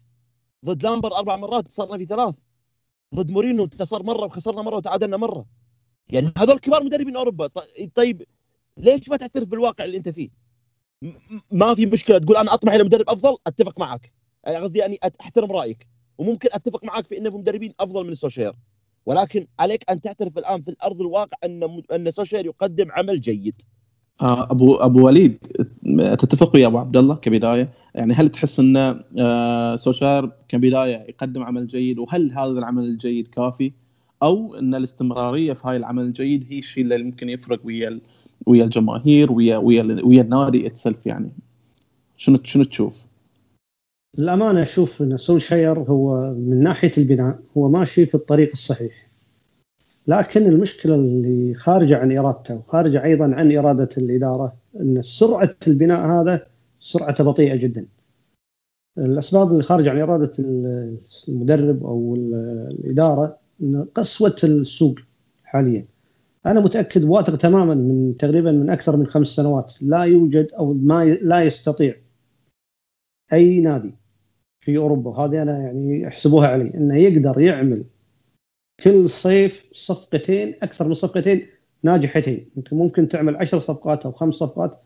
[0.65, 2.35] ضد لامبارد أربع مرات انتصرنا في ثلاث.
[3.15, 5.45] ضد مورينو انتصر مرة وخسرنا مرة وتعادلنا مرة.
[6.09, 7.49] يعني هذول كبار مدربين أوروبا.
[7.95, 8.23] طيب
[8.77, 10.29] ليش ما تعترف بالواقع اللي أنت فيه؟
[11.51, 14.11] ما في مشكلة تقول أنا أطمح إلى مدرب أفضل؟ أتفق معك.
[14.43, 15.87] يعني قصدي أت- أحترم رأيك.
[16.17, 18.53] وممكن أتفق معك في انه مدربين أفضل من سولشير.
[19.05, 23.61] ولكن عليك أن تعترف الآن في الأرض الواقع أن أن سولشير يقدم عمل جيد.
[24.21, 25.37] آه، أبو أبو وليد
[25.95, 31.67] تتفق ويا أبو عبد الله كبداية؟ يعني هل تحس أن آه، سولشاير كبداية يقدم عمل
[31.67, 33.71] جيد؟ وهل هذا العمل الجيد كافي؟
[34.23, 37.99] أو أن الاستمرارية في هاي العمل الجيد هي الشيء اللي ممكن يفرق ويا
[38.45, 41.31] ويا الجماهير ويا ويا ويا النادي itself يعني؟
[42.17, 43.05] شنو شنو تشوف؟
[44.19, 49.07] الأمانة أشوف ان سولشاير هو من ناحية البناء هو ماشي في الطريق الصحيح
[50.07, 56.47] لكن المشكلة اللي خارجه عن إرادته وخارجه أيضا عن إرادة الإدارة إن سرعة البناء هذا
[56.79, 57.85] سرعته بطيئة جدا.
[58.97, 60.31] الأسباب اللي خارجه عن إرادة
[61.29, 64.99] المدرب أو الإدارة إن قسوة السوق
[65.43, 65.85] حاليا.
[66.45, 71.05] أنا متأكد واثق تماما من تقريبا من أكثر من خمس سنوات لا يوجد أو ما
[71.05, 71.95] لا يستطيع
[73.33, 74.02] أي نادي
[74.63, 77.83] في أوروبا وهذه أنا يعني احسبوها علي إنه يقدر يعمل
[78.83, 81.47] كل صيف صفقتين أكثر من صفقتين
[81.83, 82.49] ناجحتين.
[82.57, 84.81] أنت ممكن تعمل عشر صفقات أو خمس صفقات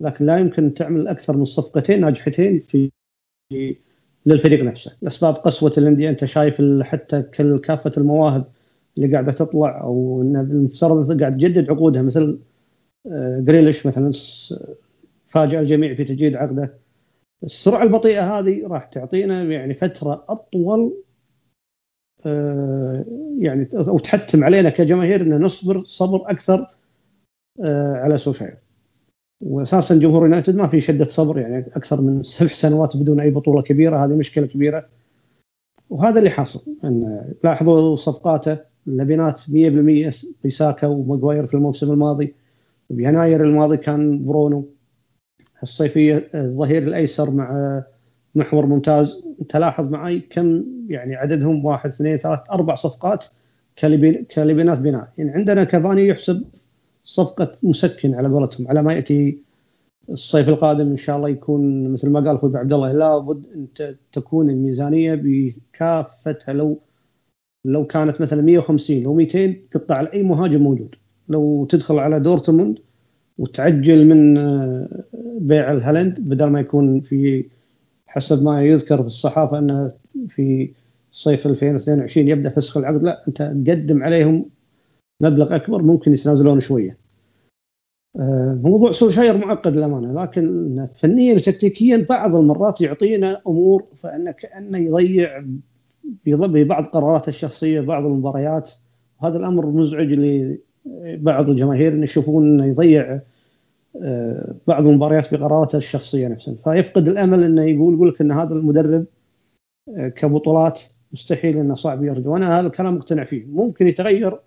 [0.00, 2.90] لكن لا يمكن تعمل أكثر من صفقتين ناجحتين في
[4.26, 4.96] للفريق نفسه.
[5.02, 8.44] لأسباب قسوة الأندية أنت شايف حتى كل كافة المواهب
[8.96, 12.38] اللي قاعدة تطلع أو إن المفترض قاعد تجدد عقودها مثل
[13.38, 14.12] جريليش مثلا
[15.26, 16.85] فاجأ الجميع في تجديد عقده.
[17.44, 21.02] السرعة البطيئة هذه راح تعطينا يعني فترة أطول
[23.38, 26.74] يعني أو تحتم علينا كجماهير أن نصبر صبر أكثر
[28.02, 28.56] على سوشاير
[29.40, 33.62] واساسا جمهور يونايتد ما في شدة صبر يعني أكثر من سبع سنوات بدون أي بطولة
[33.62, 34.88] كبيرة هذه مشكلة كبيرة.
[35.90, 42.34] وهذا اللي حاصل أن لاحظوا صفقاته اللبنات 100% بيساكا وماجواير في الموسم الماضي.
[42.90, 44.68] بيناير الماضي كان برونو.
[45.66, 47.82] الصيفية الظهير الأيسر مع
[48.34, 49.24] محور ممتاز.
[49.48, 53.26] تلاحظ معي كم يعني عددهم؟ واحد اثنين ثلاث أربع صفقات
[54.34, 55.08] كلبنات بناء.
[55.18, 56.44] يعني عندنا كافاني يحسب
[57.04, 59.38] صفقة مسكن على قولتهم على ما يأتي
[60.10, 60.88] الصيف القادم.
[60.88, 66.52] إن شاء الله يكون مثل ما قال أخوي عبد الله لابد أن تكون الميزانية بكافتها.
[66.52, 66.78] لو
[67.64, 70.94] لو كانت مثلا 150 لو 200 تقطع على أي مهاجم موجود.
[71.28, 72.78] لو تدخل على دورتموند
[73.38, 74.34] وتعجل من
[75.40, 77.44] بيع الهالند بدل ما يكون في
[78.06, 79.92] حسب ما يذكر في الصحافة انه
[80.28, 80.72] في
[81.12, 84.46] صيف 2022 يبدأ فسخ العقد لا أنت تقدم عليهم
[85.20, 87.06] مبلغ أكبر ممكن يتنازلون شوية.
[88.62, 95.44] موضوع سولشاير معقد للأمانة لكن فنيا وتكتيكيا بعض المرات يعطينا أمور فانه كانه يضيع
[96.26, 98.72] ببعض قراراته الشخصية بعض المباريات
[99.22, 100.12] وهذا الأمر مزعج
[100.86, 103.20] لبعض الجماهير ان يشوفون إنه يضيع
[104.66, 106.54] بعض المباريات بقراراته الشخصية نفسها.
[106.54, 109.04] فيفقد الأمل إنه يقول يقول لك إن هذا المدرب
[109.96, 112.30] كبطولات مستحيل إنه صعب يرجع.
[112.30, 113.44] وأنا هذا الكلام مقتنع فيه.
[113.44, 114.40] ممكن يتغير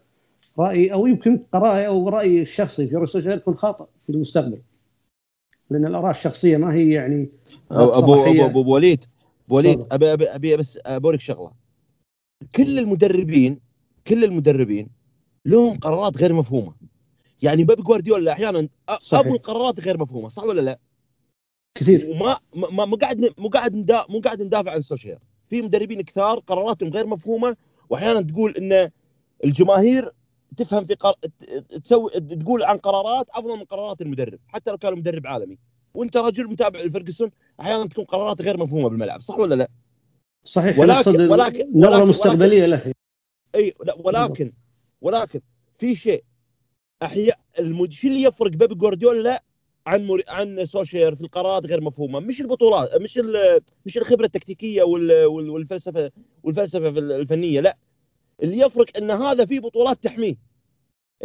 [0.60, 4.60] رأيي أو يمكن قراءه أو رأيي الشخصي في روسوشير يكون خاطئ في المستقبل.
[5.70, 7.30] لأن الآراء الشخصية ما هي يعني
[7.72, 9.06] ابو ابو ابو, أبو وليد.
[9.48, 11.52] أبو وليد ابي ابي ابي بس بوريك شغلة.
[12.56, 13.60] كل المدربين
[14.08, 14.99] كل المدربين
[15.46, 16.74] لهم قرارات غير مفهومة.
[17.42, 18.68] يعني بيب جوارديولا أحيانا
[19.14, 20.80] أبو القرارات غير مفهومة صح ولا لا؟
[21.76, 22.10] كثير.
[22.10, 25.20] وما ما مو قاعد مو قاعد مو قاعد ندافع عن سولشير.
[25.50, 27.56] في مدربين كثار قراراتهم غير مفهومة
[27.90, 28.92] واحيانا تقول إن
[29.46, 30.12] الجماهير
[30.58, 31.14] تفهم في قر...
[31.84, 35.58] تسوي تقول عن قرارات أفضل من قرارات المدرب حتى لو كان مدرب عالمي.
[35.94, 39.70] وأنت رجل متابع لفرجسون أحيانا تكون قرارات غير مفهومة بالملعب صح ولا لا؟
[40.44, 40.80] صحيح.
[40.80, 42.94] ولكن ولكن نظرة مستقبلية له
[43.56, 44.54] إي ولكن
[45.02, 45.42] ولكن
[45.78, 46.24] في شيء
[47.04, 47.40] أحياء.
[47.90, 49.44] شو اللي يفرق بيب جوارديولا
[49.86, 50.22] عن مر...
[50.28, 53.62] عن سولشير في القرارات غير مفهومة مش البطولات مش ال...
[53.86, 54.84] مش الخبرة التكتيكية.
[54.84, 55.26] وال...
[55.26, 56.12] والفلسفة
[56.44, 57.78] والفلسفة الفنية لا
[58.44, 60.36] اللي يفرق إن هذا في بطولات تحميه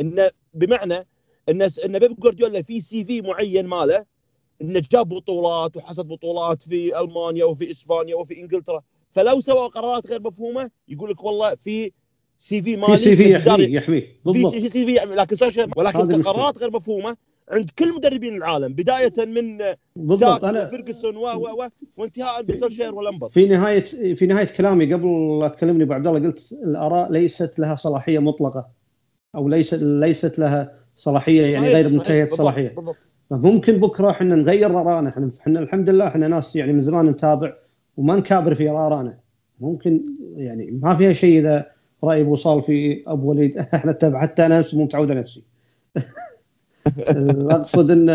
[0.01, 1.07] إن بمعنى
[1.49, 4.07] إن إن بيب جوارديولا في CV معين ماله
[4.63, 10.21] إنه جاب بطولات وحصد بطولات في ألمانيا وفي إسبانيا وفي إنجلترا فلو سوى قرارات غير
[10.23, 11.93] مفهومة يقول لك والله في
[12.39, 14.53] CV مالي في CV يحميه يحميه بالضبط.
[14.53, 17.17] في CV لكن سولشير ولكن قرارات غير مفهومة
[17.51, 19.59] عند كل مدربين العالم بداية من
[19.97, 20.45] بالضبط.
[20.45, 23.29] أنا وفيرجسون و و و وانتهاء بسولشير ولامبارد.
[23.29, 27.75] في نهاية في نهاية كلامي قبل لا تكلمني ابو عبد الله قلت الآراء ليست لها
[27.75, 28.69] صلاحية مطلقة
[29.35, 32.75] أو ليست ليست لها صلاحية يعني غير منتهية الصلاحيه
[33.31, 37.53] ممكن بكرة إحنا نغير آرائنا إحنا إحنا الحمد لله إحنا ناس يعني من زمان نتابع
[37.97, 39.19] وما نكابر في آرائنا.
[39.61, 40.01] ممكن
[40.37, 41.74] يعني ما فيها شيء إذا
[42.05, 43.67] رأي ابو صال في أبو وليد.
[43.87, 45.43] نتابع حتى أنا نفسي مو متعود على نفسي.
[47.57, 48.09] أقصد ان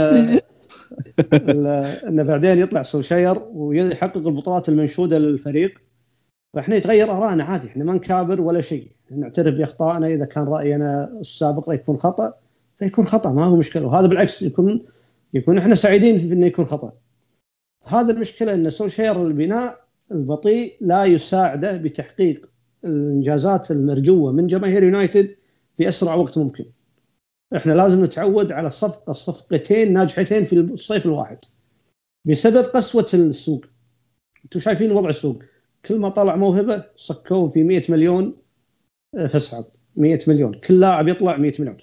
[2.08, 5.82] إن بعدين يطلع سوشير ويحقق البطولات المنشودة للفريق.
[6.54, 7.68] فإحنا يتغير آرائنا عادي.
[7.68, 8.88] إحنا ما نكابر ولا شيء.
[9.12, 10.08] نعترف بأخطائنا.
[10.08, 12.34] إذا كان رأينا السابق يكون خطأ
[12.78, 13.32] فيكون خطأ.
[13.32, 13.86] ما هو مشكلة.
[13.86, 14.86] وهذا بالعكس يكون
[15.34, 16.92] يكون إحنا سعيدين في إنه يكون خطأ.
[17.88, 22.49] هذا المشكلة إن سوشير البناء البطيء لا يساعده بتحقيق
[22.84, 25.36] الانجازات المرجوة من جماهير يونايتد
[25.78, 26.66] في اسرع وقت ممكن.
[27.56, 31.38] إحنا لازم نتعود على صفقه صفقتين ناجحتين في الصيف الواحد.
[32.26, 33.66] بسبب قسوة السوق.
[34.44, 35.44] أنتم شايفين وضع السوق
[35.86, 38.36] كل ما طلع موهبة صكوه في 100 مليون
[39.16, 41.78] آه، فأسعار 100 مليون كل لاعب يطلع 100 مليون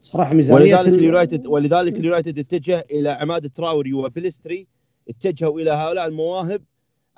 [0.00, 4.66] فصراحه ميزانية ولذلك اليونايتد ولذلك اليونايتد اتجه إلى عماد تراوري وبلستري
[5.08, 6.62] اتجهوا إلى هؤلاء المواهب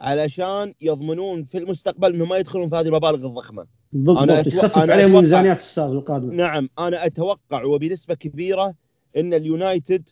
[0.02, 3.66] علشان يضمنون في المستقبل إنهم ما يدخلون في هذه المبالغ الضخمة.
[3.92, 4.46] بالضبط.
[4.46, 6.34] يخفف عليهم الميزانيات السابقه القادمة.
[6.34, 8.74] نعم أنا أتوقع وبنسبة كبيرة
[9.16, 10.08] إن اليونايتد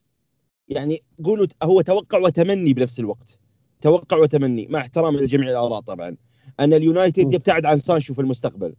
[0.69, 3.39] يعني قولوا هو توقع وتمني بنفس الوقت.
[3.81, 6.17] توقع وتمني مع احترام لجميع الآراء طبعا.
[6.61, 8.75] أن اليونايتد يبتعد عن سانشو في المستقبل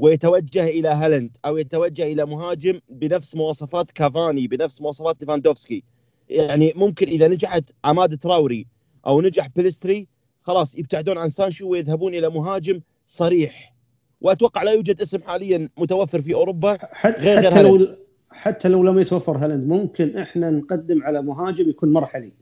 [0.00, 5.82] ويتوجه إلى هالاند أو يتوجه إلى مهاجم بنفس مواصفات كافاني بنفس مواصفات ليفاندوفسكي.
[6.28, 8.66] يعني ممكن إذا نجحت عماد تراوري
[9.06, 10.08] أو نجح بلستري
[10.48, 13.74] خلاص يبتعدون عن سانشو ويذهبون إلى مهاجم صريح.
[14.20, 17.96] وأتوقع لا يوجد اسم حاليا متوفر في أوروبا غير حتى غير لو
[18.30, 22.32] حتى لو لم يتوفر هالاند ممكن إحنا نقدم على مهاجم يكون مرحلي.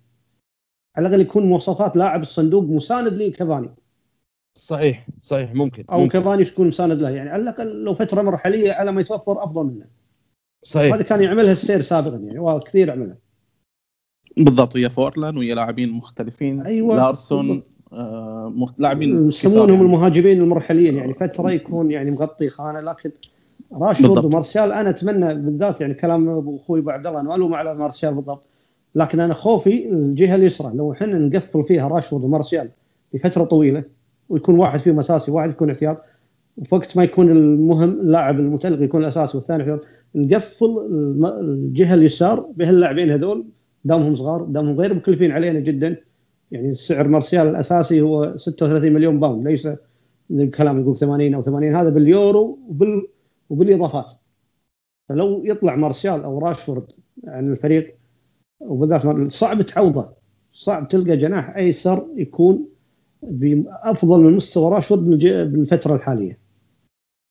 [0.96, 3.70] على الأقل يكون مواصفات لاعب الصندوق مساند لكافاني
[4.58, 6.08] صحيح صحيح ممكن أو.
[6.08, 7.10] كافاني يكون مساند له.
[7.10, 9.86] يعني على الأقل لو فترة مرحلية على ما يتوفر أفضل منه.
[10.62, 10.94] صحيح.
[10.94, 13.18] هذا كان يعملها السير سابقا يعني وكثير عملها
[14.36, 16.60] بالضبط ويا فورلان ويا لاعبين مختلفين.
[16.60, 17.62] أيوه لارسون آه
[18.78, 19.82] لاعبين يسمونهم يعني.
[19.82, 21.14] المهاجمين المرحليين يعني.
[21.14, 23.10] فترة يكون يعني مغطي خانة لكن
[23.72, 27.74] راشفورد ومارسيال أنا أتمنى بالذات يعني كلام أبو أخوي أبو عبد الله أنا ألوم على
[27.74, 28.42] مارسيال بالضبط
[28.94, 30.72] لكن أنا خوفي الجهة اليسرى.
[30.74, 32.68] لو إحنا نقفل فيها راشفورد ومارسيال
[33.14, 33.84] لفترة طويلة
[34.28, 36.02] ويكون واحد فيهم أساسي وواحد يكون احتياط
[36.70, 39.80] وقت ما يكون المهم اللاعب المتألق يكون الأساسي والثاني احتياط
[40.14, 40.86] نقفل
[41.40, 43.44] الجهة اليسار بهاللاعبين هذول.
[43.84, 45.96] دامهم صغار دامهم غير مكلفين علينا جدا.
[46.50, 49.68] يعني سعر مارسيال الأساسي هو 36 مليون باوند ليس
[50.30, 53.08] الكلام يقول 80 أو 80 هذا باليورو وبال
[53.50, 54.12] وبالإضافات.
[55.08, 56.86] فلو يطلع مارسيال أو راشفورد
[57.24, 57.96] عن الفريق
[58.60, 60.08] وبالذات صعب تعوضه.
[60.50, 62.68] صعب تلقى جناح ايسر يكون
[63.22, 65.04] بأفضل من مستوى راشفورد
[65.52, 66.38] بالفترة الحالية.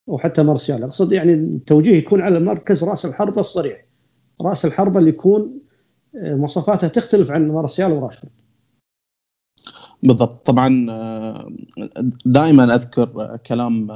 [0.08, 0.84] وحتى مارسيال.
[0.84, 3.86] أقصد يعني التوجيه يكون على مركز رأس الحربة الصريح.
[4.42, 5.60] رأس الحربة اللي يكون
[6.16, 8.34] آه، مواصفاته تختلف عن مارسيال وراشفورد.
[10.04, 10.48] بالضبط.
[10.48, 11.52] طبعا آه،
[12.26, 13.92] دائما أذكر كلام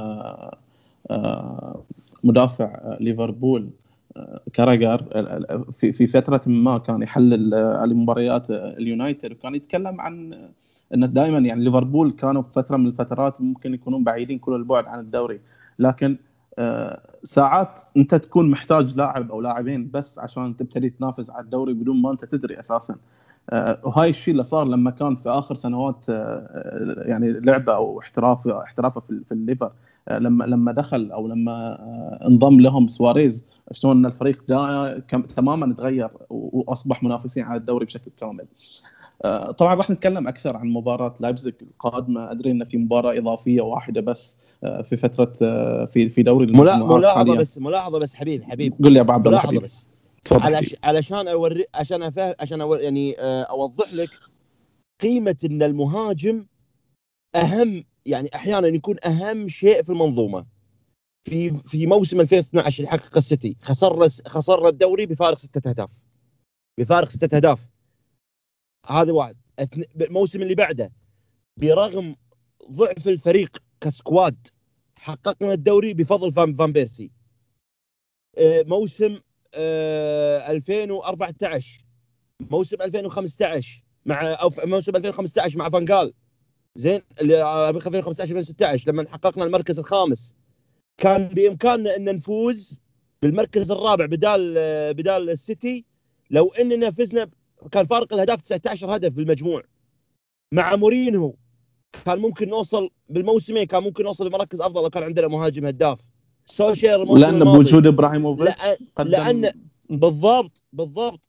[1.10, 1.82] آه،
[2.24, 3.70] مدافع ليفربول
[4.52, 5.04] كاراجر
[5.72, 10.34] في في فترة ما كان يحلل المباريات اليونايتد وكان يتكلم عن
[10.94, 15.00] إنه دائما يعني ليفربول كانوا في فترة من الفترات ممكن يكونون بعيدين كل البعد عن
[15.00, 15.40] الدوري.
[15.78, 16.16] لكن
[16.58, 22.02] آه، ساعات أنت تكون محتاج لاعب أو لاعبين بس عشان تبتدي تنافس على الدوري بدون
[22.02, 22.94] ما أنت تدري أساسا.
[22.94, 22.98] آه،
[23.84, 29.00] وهاي الشيء اللي صار لما كان في آخر سنوات آه، يعني لعبه أو احترافه احترافه
[29.00, 29.72] في الليفر
[30.10, 31.78] لما لما دخل أو لما
[32.26, 34.44] انضم لهم سواريز شلون إن الفريق
[35.36, 38.46] تماما تغير وأصبح منافسين على الدوري بشكل كامل.
[39.58, 42.30] طبعا راح نتكلم أكثر عن مباراة لايبزيج القادمة.
[42.30, 47.36] أدري إن في مباراة إضافية واحدة بس آه، في فترة آه، في في دوري ملاحظة
[47.36, 48.74] بس ملاحظة بس حبيب حبيب.
[48.82, 49.89] قول لي يا أبو عبد الله ملاحظة بس.
[50.32, 54.10] علش علشان اوري عشان أفهم عشان أور يعني آه، أوضح لك
[55.00, 56.46] قيمة إن المهاجم
[57.34, 60.46] أهم يعني أحيانا يكون أهم شيء في المنظومة.
[61.24, 65.90] في في موسم 2012 اللي حقق السيتي خسر خسر الدوري بفارق ستة أهداف.
[66.78, 67.66] بفارق ستة أهداف.
[68.86, 69.36] هذا واحد.
[70.00, 70.92] الموسم اللي بعده
[71.56, 72.16] برغم
[72.70, 74.48] ضعف الفريق ك squad
[74.96, 77.10] حققنا الدوري بفضل فان, فان بيرسي.
[78.38, 79.20] آه، موسم
[79.54, 81.84] 2014
[82.40, 86.12] آه، موسم 2015 مع أو موسم 2015 مع فانجال
[86.76, 90.34] زين 2015 2016 لما حققنا المركز الخامس.
[90.98, 92.80] كان بإمكاننا إن نفوز
[93.22, 95.84] بالمركز الرابع بدال آه، بدال السيتي.
[96.30, 97.30] لو إننا فزنا
[97.72, 99.62] كان فارق الاهداف 19 هدف بالمجموع.
[100.52, 101.34] مع مورينهو
[102.06, 106.09] كان ممكن نوصل بالموسمين كان ممكن نوصل لمراكز أفضل لو كان عندنا مهاجم هداف.
[106.46, 108.56] especially لأن بوجود إبراهيموفيتش
[108.98, 109.50] لأن, لأن
[109.90, 111.28] بالضبط بالضبط.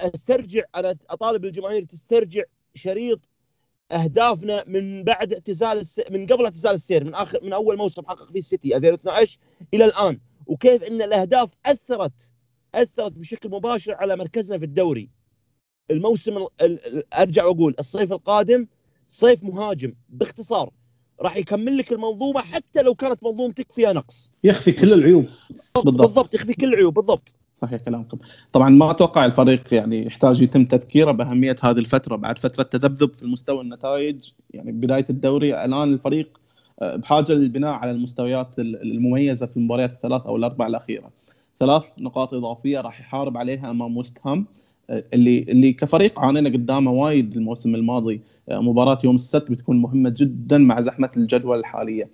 [0.00, 2.42] أسترجع أنا أطالب الجماهير تسترجع
[2.74, 3.30] شريط
[3.92, 6.00] أهدافنا من بعد اعتزال الس...
[6.10, 9.38] من قبل اعتزال السير من آخر من أول موسم حقق فيه السيتي 2012
[9.74, 10.20] إلى الآن.
[10.46, 12.32] وكيف إن الأهداف أثرت
[12.74, 15.10] أثرت بشكل مباشر على مركزنا في الدوري.
[15.90, 16.46] الموسم
[17.14, 18.66] أرجع وأقول الصيف القادم
[19.08, 20.70] صيف مهاجم باختصار.
[21.20, 24.30] راح يكمل لك المنظومة حتى لو كانت منظومتك فيها نقص.
[24.44, 25.26] يخفي كل العيوب.
[25.50, 26.34] بالضبط, بالضبط.
[26.34, 27.34] يخفي كل العيوب بالضبط.
[27.56, 28.18] صحيح كلامكم.
[28.52, 32.16] طبعا ما أتوقع الفريق يعني يحتاج يتم تذكيره بأهمية هذه الفترة.
[32.16, 36.40] بعد فترة تذبذب في المستوى النتائج يعني بداية الدوري الآن الفريق
[36.82, 41.10] آه، بحاجة للبناء على المستويات المميزة في المباريات الثلاث أو الأربع الأخيرة.
[41.60, 44.46] ثلاث نقاط إضافية راح يحارب عليها أمام وست هام.
[44.90, 48.20] اللي اللي كفريق عانينا قدامه وايد الموسم الماضي
[48.50, 52.10] مباراة يوم السبت بتكون مهمة جدا مع زحمة الجدول الحالية.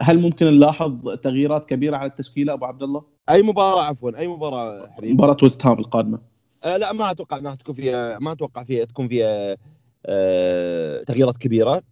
[0.00, 4.86] هل ممكن نلاحظ تغييرات كبيرة على التشكيلة أبو عبد الله؟ أي مباراة عفوا أي مباراة
[4.86, 5.12] حبيبي.
[5.12, 6.18] مباراة ويست هام القادمة.
[6.64, 9.56] آه لا ما أتوقع انها تكون فيها ما أتوقع فيها تكون فيها
[10.06, 11.82] آه تغييرات كبيرة.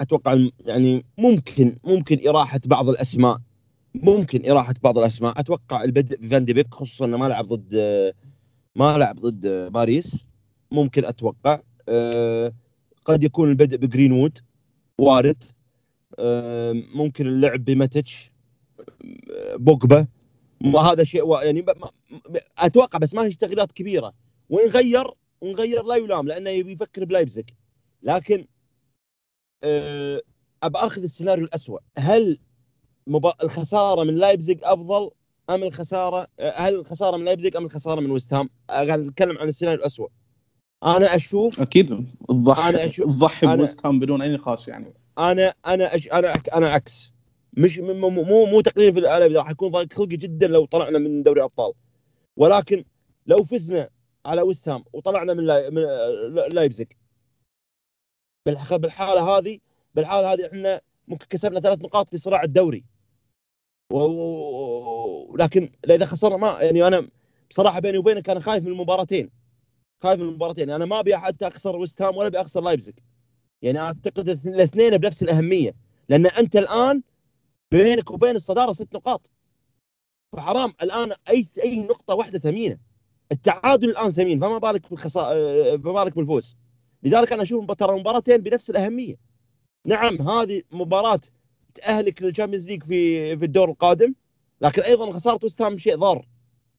[0.00, 3.38] أتوقع يعني ممكن ممكن إراحة بعض الأسماء
[3.94, 5.40] ممكن إراحة بعض الأسماء.
[5.40, 7.74] أتوقع البدء بفان دي بيك خصوصا إنه ما لعب ضد
[8.76, 10.26] ما لعب ضد باريس.
[10.70, 11.60] ممكن أتوقع.
[11.88, 12.52] أه
[13.04, 14.38] قد يكون البدء بجرينوود.
[14.98, 15.44] وارد.
[16.18, 18.32] أه ممكن اللعب بماتيتش
[19.54, 20.06] بوجبا.
[20.64, 21.64] هذا شيء يعني
[22.58, 24.14] أتوقع بس ما هي تغييرات كبيرة.
[24.50, 25.06] وإن غير
[25.40, 27.50] وان غير لا يلام لأنه يبي يفكر بلايبزيج.
[28.02, 28.46] لكن
[29.64, 30.22] أه
[30.62, 32.38] أبى أخذ السيناريو الاسوء هل
[33.06, 33.34] مبا...
[33.42, 35.10] الخسارة من لايبزيج أفضل؟
[35.54, 39.80] أم الخسارة هل الخسارة من لايبزيج أم الخسارة من ويست هام؟ قاعد أتكلم عن السيناريو
[39.80, 40.10] الاسوء
[40.84, 44.94] أنا أشوف أكيد تضحي أنا أشوف تضحي بويست هام بدون أي نقاش يعني.
[45.18, 46.08] أنا أنا أش...
[46.12, 47.12] أنا أنا عكس.
[47.52, 49.92] مش مو مو, مو تقليل في الاداء راح يكون ضايق.
[49.92, 51.72] خلقي جدا لو طلعنا من دوري ابطال
[52.36, 52.84] ولكن
[53.26, 53.88] لو فزنا
[54.26, 55.70] على ويست هام وطلعنا من, لاي...
[55.70, 55.82] من
[56.52, 56.86] لايبزيج
[58.46, 59.58] بالحالة هذه
[59.94, 62.84] بالحالة هذه إحنا ممكن كسبنا ثلاث نقاط في صراع الدوري.
[63.92, 67.08] ولكن إذا خسرنا ما يعني أنا
[67.50, 69.30] بصراحة بيني وبينك أنا خايف من المباراتين.
[70.02, 70.70] خايف من المباراتين.
[70.70, 72.94] أنا ما أبي حتى أخسر ويست هام ولا أبي أخسر لايبزيج.
[73.62, 75.74] يعني أعتقد الاثنين بنفس الأهمية.
[76.08, 77.02] لأن أنت الآن
[77.72, 79.30] بينك وبين الصدارة ست نقاط.
[80.36, 82.78] فحرام الآن أي أي نقطة واحدة ثمينة.
[83.32, 84.40] التعادل الآن ثمين.
[84.40, 86.56] فما بالك بالخساره فما بالك بالفوز.
[87.02, 89.16] لذلك أنا أشوف ترى المباراتين بنفس الأهمية.
[89.86, 91.20] نعم هذه مباراة
[91.74, 94.14] تاهلك لل Champions League في في الدور القادم
[94.60, 96.26] لكن أيضا خسارة وست هام شيء ضار.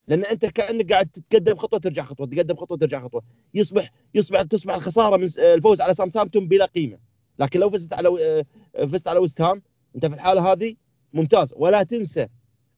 [0.08, 3.24] لأن أنت كأنك قاعد تتقدم خطوة ترجع خطوة تقدم خطوة ترجع خطوة.
[3.54, 7.00] يصبح يصبح تصبح الخسارة من الفوز على ساوثهامبتون بلا قيمة.
[7.39, 9.62] لكن لو فزت على فزت على وست هام
[9.96, 10.76] أنت في الحالة هذه
[11.14, 11.54] ممتاز.
[11.58, 12.28] ولا تنسى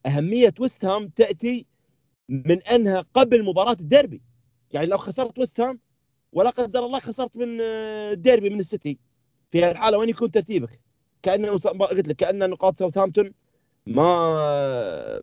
[0.05, 1.65] أهمية وست هام تأتي
[2.29, 4.21] من أنها قبل مباراة الديربي.
[4.71, 5.79] يعني لو خسرت وست هام
[6.31, 8.97] ولا قدر الله خسرت من الديربي من السيتي.
[9.51, 10.84] في الحالة وين يكون ترتيبك؟
[11.25, 13.31] كأنه قلت لك كأن نقاط ساوثهامبتون
[13.87, 15.21] ما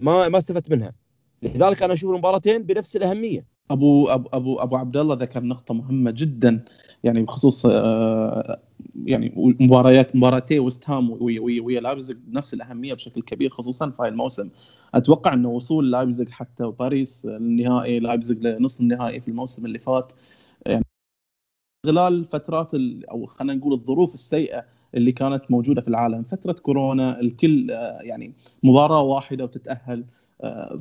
[0.00, 0.92] ما ما استفدت منها.
[1.42, 3.46] لذلك أنا أشوف المباراتين بنفس الأهمية.
[3.70, 6.64] أبو أبو أبو, عبد الله ذكر نقطة مهمة جدا
[7.04, 7.64] يعني بخصوص
[9.04, 14.48] يعني مباريات مباراتي ويست هام ويا لايبزيج بنفس الأهمية بشكل كبير خصوصا في هاي الموسم.
[14.94, 20.12] أتوقع إنه وصول لايبزيج حتى باريس للنهائي لايبزيج لنصف النهائي في الموسم اللي فات
[20.66, 20.84] يعني
[21.86, 22.70] خلال الفترات
[23.10, 26.22] أو خلينا نقول الظروف السيئة اللي كانت موجودة في العالم.
[26.22, 27.70] فترة كورونا الكل
[28.00, 28.32] يعني
[28.62, 30.04] مباراة واحدة وتتأهل.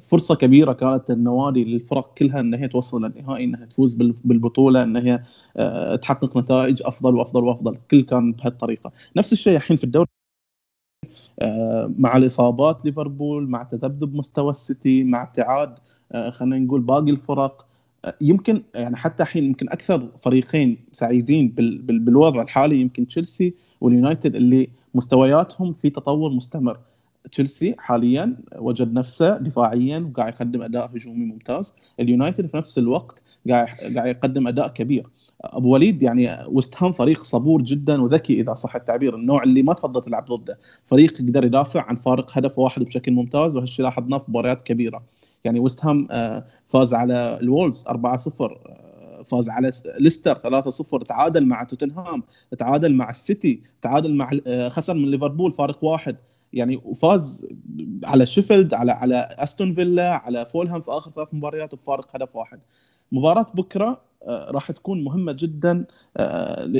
[0.01, 3.93] فرصة كبيرة كانت النوادي للفرق كلها إن هي توصل للنهائي إنها تفوز
[4.26, 5.24] بالبطولة إن هي
[5.97, 7.74] تحقق نتائج أفضل وأفضل وأفضل.
[7.74, 8.91] الكل كان بهالطريقة.
[9.18, 10.07] نفس الشيء الحين في الدوري
[11.97, 15.76] مع الإصابات ليفربول مع تذبذب مستوى السيتي مع ابتعاد
[16.30, 17.68] خلينا نقول باقي الفرق.
[18.22, 21.47] يمكن يعني حتى الحين يمكن أكثر فريقين سعيدين
[21.80, 26.80] بالوضع الحالي يمكن تشيلسي واليونايتد اللي مستوياتهم في تطور مستمر.
[27.32, 31.74] تشيلسي حاليا وجد نفسه دفاعيا وقاعد يقدم أداء هجومي ممتاز.
[32.00, 35.08] اليونايتد في نفس الوقت قاعد قاعد يقدم أداء كبير.
[35.41, 39.74] أبو وليد يعني ويست هام فريق صبور جدا وذكي إذا صح التعبير النوع اللي ما
[39.74, 40.60] تفضل تلعب ضده.
[40.88, 45.04] فريق يقدر يدافع عن فارق هدف واحد بشكل ممتاز وهالشيء لاحظناه في مباريات كبيرة.
[45.43, 46.08] يعني ويست هام
[46.70, 47.91] فاز على الوولفز 4-0
[49.26, 52.24] فاز على ليستر 3-0 تعادل مع توتنهام
[52.57, 54.30] تعادل مع السيتي تعادل مع
[54.70, 56.17] خسر من ليفربول فارق واحد.
[56.53, 57.47] يعني وفاز
[58.03, 62.59] على شيفيلد على على أستون فيلا على فولهام في آخر ثلاث مباريات بفارق هدف واحد.
[63.11, 65.86] مباراة بكرة راح تكون مهمة جدا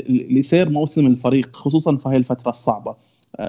[0.08, 2.96] لسير موسم الفريق خصوصا في هذه الفترة الصعبة.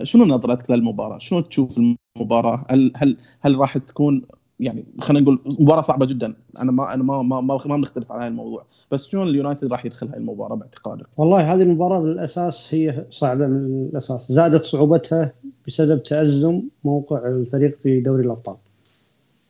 [0.04, 1.78] شنو نظرتك للمباراة؟ شنو تشوف
[2.18, 4.22] المباراة؟ هل هل هل راح تكون
[4.62, 6.34] يعني خلينا نقول مباراة صعبة جدا.
[6.62, 8.66] أنا ما أنا ما ما ما, ما بنختلف على هذا الموضوع.
[8.92, 13.90] بس شلون اليونايتد راح يدخل هاي المباراة باعتقادك؟ والله هذه المباراة بالأساس هي صعبة من
[13.92, 14.32] الأساس.
[14.32, 15.34] زادت صعوبتها
[15.68, 18.56] بسبب تأزم موقع الفريق في دوري الأبطال.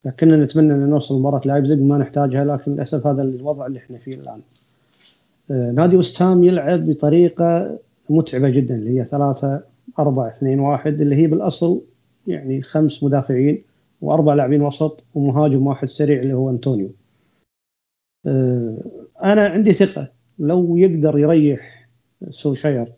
[0.06, 4.16] لكننا نتمنى أن نوصل مباراة لايبزيج ما نحتاجها لكن للأسف هذا الوضع اللي إحنا فيه
[4.16, 4.42] الآن.
[5.52, 7.78] آه نادي وستهام يلعب بطريقة
[8.10, 9.62] متعبة جدا اللي هي 3
[10.00, 11.82] 4 2 1 اللي هي بالأصل
[12.28, 13.64] يعني خمس مدافعين.
[14.02, 16.92] وأربع لاعبين وسط ومهاجم واحد سريع اللي هو أنطونيو.
[18.26, 18.78] آه
[19.24, 21.90] أنا عندي ثقة لو يقدر يريح
[22.30, 22.94] سوشاير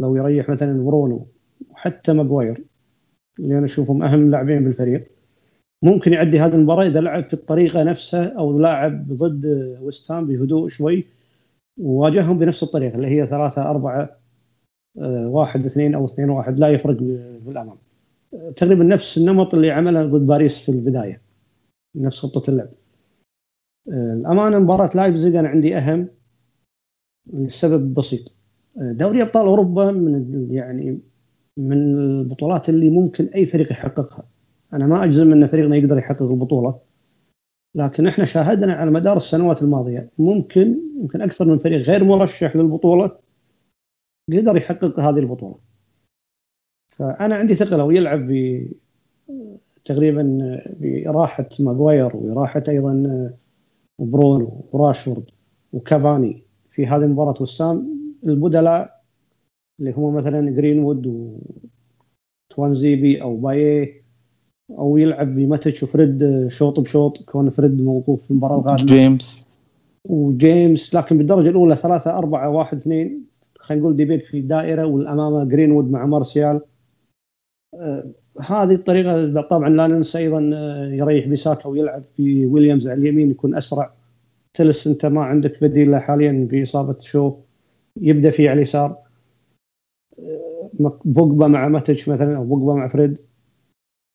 [0.00, 1.26] لو يريح مثلا برونو
[1.70, 2.64] وحتى ماجواير
[3.38, 5.10] اللي أنا أشوفهم أهم لاعبين بالفريق
[5.82, 9.46] ممكن يعدي هذه المباراة إذا لعب في الطريقة نفسها أو لاعب ضد
[9.80, 11.04] ويست هام بهدوء شوي
[11.80, 14.20] وواجههم بنفس الطريقة اللي هي ثلاثة أربعة
[14.98, 16.96] آه، واحد اثنين أو اثنين واحد لا يفرق
[17.46, 17.76] بالأمام.
[18.56, 21.22] تقريبا نفس النمط اللي عمله ضد باريس في البداية
[21.96, 22.68] نفس خطة اللعب.
[23.88, 26.08] الأمانة مباراة لايبزيج أنا عندي أهم
[27.32, 28.32] لسبب بسيط.
[28.76, 31.00] دوري أبطال أوروبا من يعني
[31.56, 34.28] من البطولات اللي ممكن أي فريق يحققها.
[34.72, 36.80] أنا ما أجزم أن فريقنا يقدر يحقق البطولة
[37.74, 43.18] لكن إحنا شاهدنا على مدار السنوات الماضية ممكن يمكن أكثر من فريق غير مرشح للبطولة
[44.32, 45.69] قدر يحقق هذه البطولة.
[47.00, 48.66] فأنا عندي ثقة لو يلعب ب
[49.84, 50.38] تقريبا
[50.80, 53.30] براحة ماغواير وراحة أيضا
[53.98, 55.24] برونو وراشفورد
[55.72, 59.00] وكافاني في هذه المباراة وسام البدلاء
[59.80, 61.30] اللي هم مثلا جرينوود
[62.50, 64.02] وتوانزيبي أو بايه
[64.70, 68.86] أو يلعب بماتش وفريد شوط بشوط كون فريد موقوف في المباراة القادمة.
[68.86, 69.46] جيمس.
[70.08, 73.24] وجيمس لكن بالدرجة الأولى ثلاثة أربعة واحد اثنين
[73.58, 76.56] خلينا نقول ديبيت في دائرة والامامه جرينوود مع مارسيال.
[76.56, 76.69] آه
[78.40, 83.56] هذه الطريقة طبعا لا ننسى أيضا آه يريح بيساكا ويلعب في ويليامز على اليمين يكون
[83.56, 83.92] أسرع.
[84.54, 87.36] تيليس أنت ما عندك بديل حاليا بإصابة شو
[87.96, 88.96] يبدأ فيه على اليسار.
[90.18, 90.70] آه
[91.04, 93.16] بوجبا مع ماتيتش مثلا أو بوجبا مع فريد.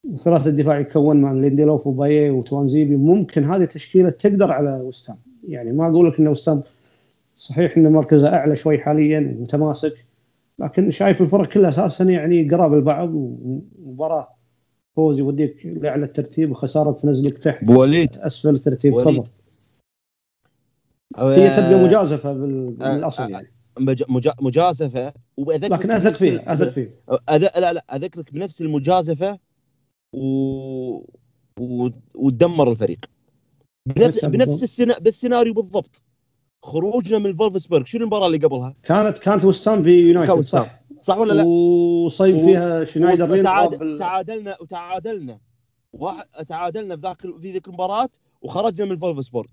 [0.03, 2.95] وثلاثة الدفاع يكون من ليندلوف وبايي وتوانزيبي.
[2.95, 5.17] ممكن هذه تشكيله تقدر على وست هام
[5.47, 6.63] يعني ما أقول لك انه وست هام
[7.37, 10.04] صحيح انه مركزه أعلى شوي حاليا متماسك
[10.59, 14.35] لكن شايف الفرق كلها أساسا يعني قراب البعض ومباراة.
[14.95, 17.63] فوز يوديك لأعلى الترتيب وخسارة تنزلك تحت.
[17.63, 18.17] أبو وليد.
[18.19, 19.23] أسفل الترتيب تفضل.
[21.17, 23.47] هي تبقى مجازفة بالأصل يعني.
[24.41, 25.13] مجازفة.
[25.37, 26.95] لكن أثق فيه أثق فيه
[27.29, 29.39] لا لا أذكرك بنفس المجازفة
[30.13, 30.25] و...
[31.59, 31.89] و...
[32.15, 32.99] وتدمر الفريق.
[33.85, 34.99] بنفس بنفس السنا...
[34.99, 36.03] بالسيناريو بالضبط.
[36.63, 37.83] خروجنا من فولفسبرغ.
[37.83, 40.81] شنو المباراة اللي قبلها؟ كانت كانت وسام في يونايتد صح.
[40.99, 43.99] صح ولا لا؟ وصيب فيها شنايدر وتعادل...
[43.99, 45.39] تعادلنا وتعادلنا.
[45.93, 48.09] واحد تعادلنا في ذاك في ذيك المباراة
[48.41, 49.47] وخرجنا من فولفسبورغ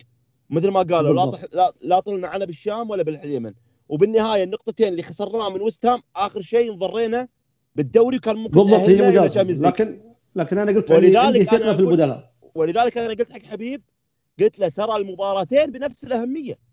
[0.51, 1.41] مثل ما قالوا لا طح...
[1.53, 3.53] لا لا طلنا على بالشام ولا باليمن.
[3.89, 7.29] وبالنهاية النقطتين اللي خسرناها من وستهام آخر شيء انضرينا
[7.77, 9.29] بالدوري كان ممكن بالضبط هي
[9.69, 10.01] لكن
[10.37, 12.33] لكن أنا قلت ولذلك ثقه في البدلاء.
[12.55, 13.83] ولذلك أنا قلت حق حبيب
[14.41, 16.72] قلت له ترى المباراتين بنفس الأهمية.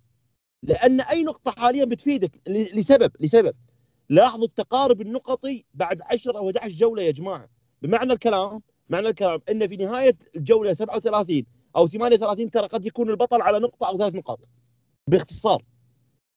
[0.63, 3.53] لأن أي نقطة حاليا بتفيدك لسبب لسبب.
[4.09, 7.49] لاحظوا التقارب النقطي بعد 10 أو 11 جولة يا جماعة.
[7.81, 11.45] بمعنى الكلام معنى الكلام إن في نهاية الجوله 37
[11.75, 14.49] أو 38 ترى قد يكون البطل على نقطة أو ثلاث نقاط.
[15.07, 15.63] باختصار.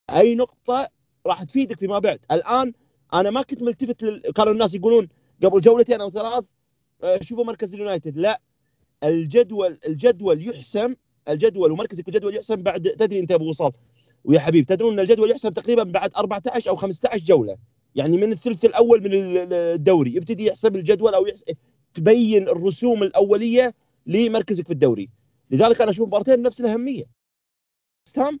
[0.09, 0.89] أي نقطة
[1.25, 2.19] راح تفيدك فيما بعد.
[2.31, 2.73] الآن
[3.13, 4.21] أنا ما كنت ملتفت لل...
[4.21, 5.07] كانوا الناس يقولون
[5.43, 6.45] قبل جولتين أو ثلاث
[7.21, 8.17] شوفوا مركز اليونايتد.
[8.17, 8.41] لا.
[9.03, 10.95] الجدول الجدول يحسم
[11.29, 13.71] الجدول ومركزك الجدول يحسم بعد تدري أنت أبو وصال.
[14.23, 17.57] ويا حبيب تدرون إن الجدول يحسم تقريبا بعد 14 أو 15 جولة.
[17.95, 19.09] يعني من الثلث الأول من
[19.53, 21.55] الدوري يبتدي يحسب الجدول أو يحسب
[21.93, 23.73] تبين الرسوم الأولية
[24.07, 25.09] لمركزك في الدوري.
[25.51, 27.05] لذلك أنا أشوف مباراتين نفس الأهمية.
[28.09, 28.39] ستام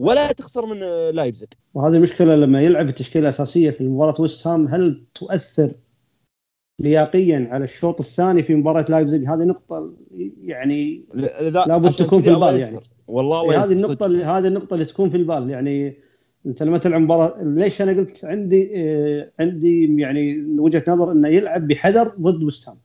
[0.00, 5.04] ولا تخسر من لايبزيج وهذه المشكلة لما يلعب التشكيلة الأساسية في مباراة ويست هام هل
[5.14, 5.74] تؤثر
[6.80, 9.94] لياقيا على الشوط الثاني في مباراة لايبزيج هذه نقطة
[10.44, 11.04] يعني
[11.66, 12.80] لابد تكون في البال يعني.
[13.08, 15.50] والله يعني هذه النقطة اللي هذه النقطة اللي تكون في البال.
[15.50, 15.96] يعني
[16.46, 21.68] أنت لما تلعب مباراة ليش أنا قلت عندي آه عندي يعني وجهة نظر إنه يلعب
[21.68, 22.76] بحذر ضد وستام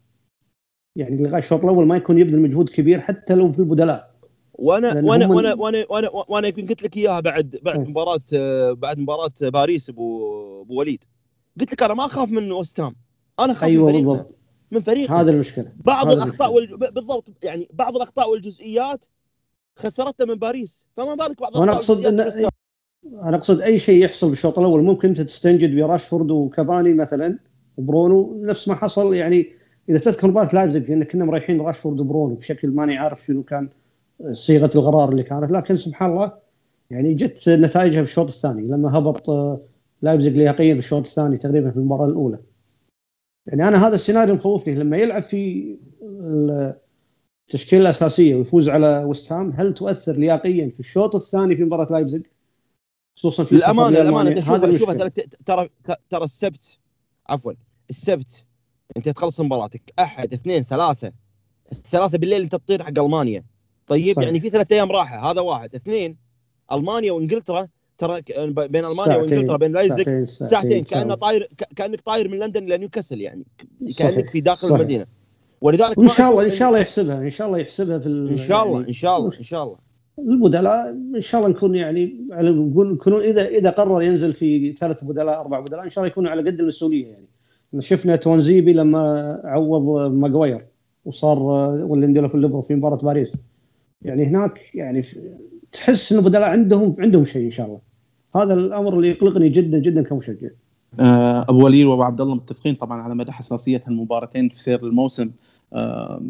[0.95, 4.13] يعني لغاية الشوط الأول ما يكون يبذل مجهود كبير حتى لو في البدلاء.
[4.53, 7.83] وأنا وأنا وأنا وأنا وأنا وأنا يمكن قلت لك إياها بعد بعد آه.
[7.83, 8.21] مباراة
[8.73, 11.03] بعد مباراة باريس ابو أبو وليد.
[11.59, 12.95] قلت لك أنا ما أخاف من وستام
[13.39, 14.11] أنا خايف أيوة من فريقنا.
[14.11, 14.35] بالضبط.
[14.71, 15.21] من فريقنا.
[15.21, 15.71] هذا المشكلة.
[15.75, 16.77] بعض هذا الأخطاء وال...
[16.77, 17.29] بالضبط.
[17.43, 19.05] يعني بعض الأخطاء والجزئيات
[19.75, 20.85] خسرتنا من باريس.
[20.97, 22.19] فما بالك بعض وأنا أقصد ان
[23.23, 27.39] أنا أقصد أي شيء يحصل بالشوط الأول ممكن أنت تستنجد براشفورد وكافاني مثلا
[27.77, 29.47] وبرونو نفس ما حصل يعني.
[29.89, 33.69] إذا تذكر مباراة لايبزيج إن كنا مريحين راشفورد وبرونو بشكل ماني عارف شنو كان
[34.31, 35.51] صيغة القرار اللي كانت.
[35.51, 36.33] لكن سبحان الله
[36.89, 39.29] يعني جت نتائجها في الشوط الثاني لما هبط
[40.01, 42.37] لايبزيج لياقيا في الشوط الثاني تقريبا في المباراة الأولى.
[43.47, 44.75] يعني أنا هذا السيناريو مخوفني.
[44.75, 45.75] لما يلعب في
[47.43, 52.21] التشكيله الاساسيه ويفوز على وست هام هل تؤثر لياقيا في الشوط الثاني في مباراة لايبزيج
[53.17, 54.91] خصوصا في الأمانة الأمانة هذا شوف
[55.45, 55.69] ترى
[56.09, 56.77] ترى السبت
[57.29, 57.53] عفوا
[57.89, 58.43] السبت
[58.97, 59.81] أنت تخلص مباراتك.
[59.99, 61.11] أحد اثنين ثلاثة.
[61.71, 63.43] الثلاثة بالليل أنت تطير حق ألمانيا.
[63.87, 64.27] طيب صحيح.
[64.27, 65.75] يعني في ثلاث أيام راحة هذا واحد.
[65.75, 66.17] اثنين
[66.71, 67.67] ألمانيا وإنجلترا
[67.97, 72.63] ترى بين ألمانيا وإنجلترا بين لايبزيج ساعتين, ساعتين, ساعتين كأنه طاير كأنك طاير من لندن
[72.63, 73.45] إلى نيوكاسل يعني.
[73.97, 74.75] كأنك في داخل صحيح.
[74.75, 75.05] المدينة.
[75.63, 78.63] ولذلك وإن شاء الله إن شاء الله يحسبها إن شاء الله يحسبها في إن شاء
[78.67, 79.77] الله إن شاء الله إن شاء الله.
[80.19, 85.03] البدلاء إن شاء الله نكون يعني على نقول يكونون اذا إذا قرر ينزل في ثلاث
[85.03, 87.25] بدلاء أربع بدلاء إن شاء الله يكونوا على قد المسؤولية يعني.
[87.79, 90.65] شفنا تونزيبي لما عوض ماجواير
[91.05, 93.31] وصار واللي في الليفر في مباراة باريس.
[94.01, 95.05] يعني هناك يعني
[95.71, 97.79] تحس إن البدلاء عندهم عندهم شيء إن شاء الله.
[98.35, 100.49] هذا الأمر اللي يقلقني جدا جدا كمشجع.
[100.99, 105.31] آه، أبو وليد وأبو عبد الله متفقين طبعا على مدى حساسيه المباراتين في سير الموسم.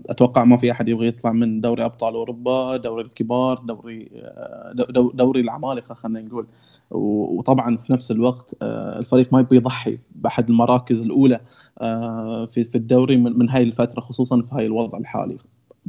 [0.09, 4.73] أتوقع ما في أحد يبغى يطلع من دوري أبطال أوروبا دوري الكبار دوري آه،
[5.13, 6.45] دوري العمالقة خلينا نقول.
[6.91, 11.39] وطبعا في نفس الوقت الفريق ما يبغى يضحي بأحد المراكز الأولى
[12.47, 15.37] في في الدوري من هاي الفترة خصوصا في هاي الوضع الحالي.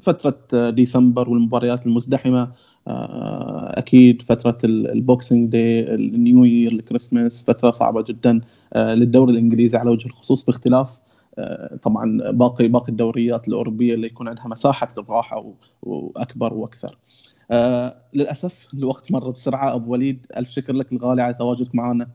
[0.01, 2.53] فترة ديسمبر والمباريات المزدحمة
[2.89, 8.41] آه، أكيد فترة ال Boxing Day ال New Year ال Christmas فترة صعبة جدا
[8.73, 10.99] آه، للدوري الإنجليزي على وجه الخصوص باختلاف.
[10.99, 11.14] آه،
[11.83, 16.99] طبعا باقي باقي الدوريات الأوروبية اللي يكون عندها مساحة للراحة وأكبر وأكثر.
[18.15, 19.75] للأسف الوقت مر بسرعة.
[19.75, 20.93] أبو وليد ألف شكر لك.
[20.93, 22.09] الغالي على تواجدك معنا.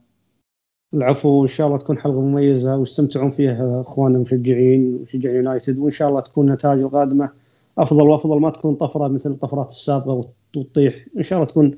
[0.93, 1.41] العفو.
[1.41, 5.77] إن شاء الله تكون حلقة مميزة واستمتعون فيها أخواننا المشجعين مشجعين يونايتد.
[5.77, 7.29] وإن شاء الله تكون النتائج القادمة
[7.77, 11.05] أفضل وأفضل ما تكون طفرة مثل الطفرات السابقة وتطيح.
[11.17, 11.77] إن شاء الله تكون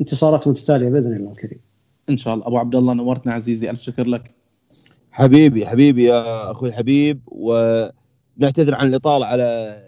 [0.00, 1.60] انتصارات متتالية بإذن الله الكريم.
[2.10, 2.46] إن شاء الله.
[2.46, 4.37] أبو عبد الله نورتنا عزيزي ألف شكر لك.
[5.10, 9.78] حبيبي حبيبي يا أخوي حبيب ونعتذر عن الإطالة على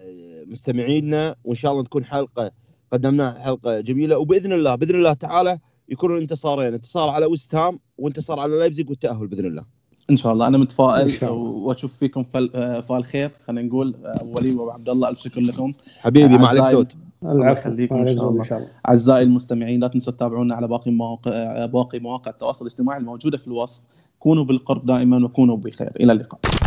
[0.47, 2.51] مستمعينا وإن شاء الله تكون حلقة
[2.91, 5.59] قدمناها حلقة جميلة وبإذن الله بإذن الله تعالى
[5.89, 9.65] يكونوا انتصارين انتصار على وست هام وانتصار على لايبزيج والتأهل بإذن الله.
[10.09, 10.47] إن شاء الله.
[10.47, 13.95] أنا متفائل وأشوف فيكم فال خير خلينا نقول.
[14.35, 15.71] ولي وأبو عبد الله ألف شكر لكم.
[15.99, 16.95] حبيبي ما عليك صوت.
[17.23, 17.69] العفو.
[17.69, 18.67] يخليكم إن شاء الله.
[18.87, 23.83] أعزائي المستمعين لا تنسوا تتابعونا على باقي مواقع باقي مواقع التواصل الاجتماعي الموجودة في الوصف.
[24.21, 25.91] كونوا بالقرب دائما وكونوا بخير.
[25.99, 26.60] إلى اللقاء.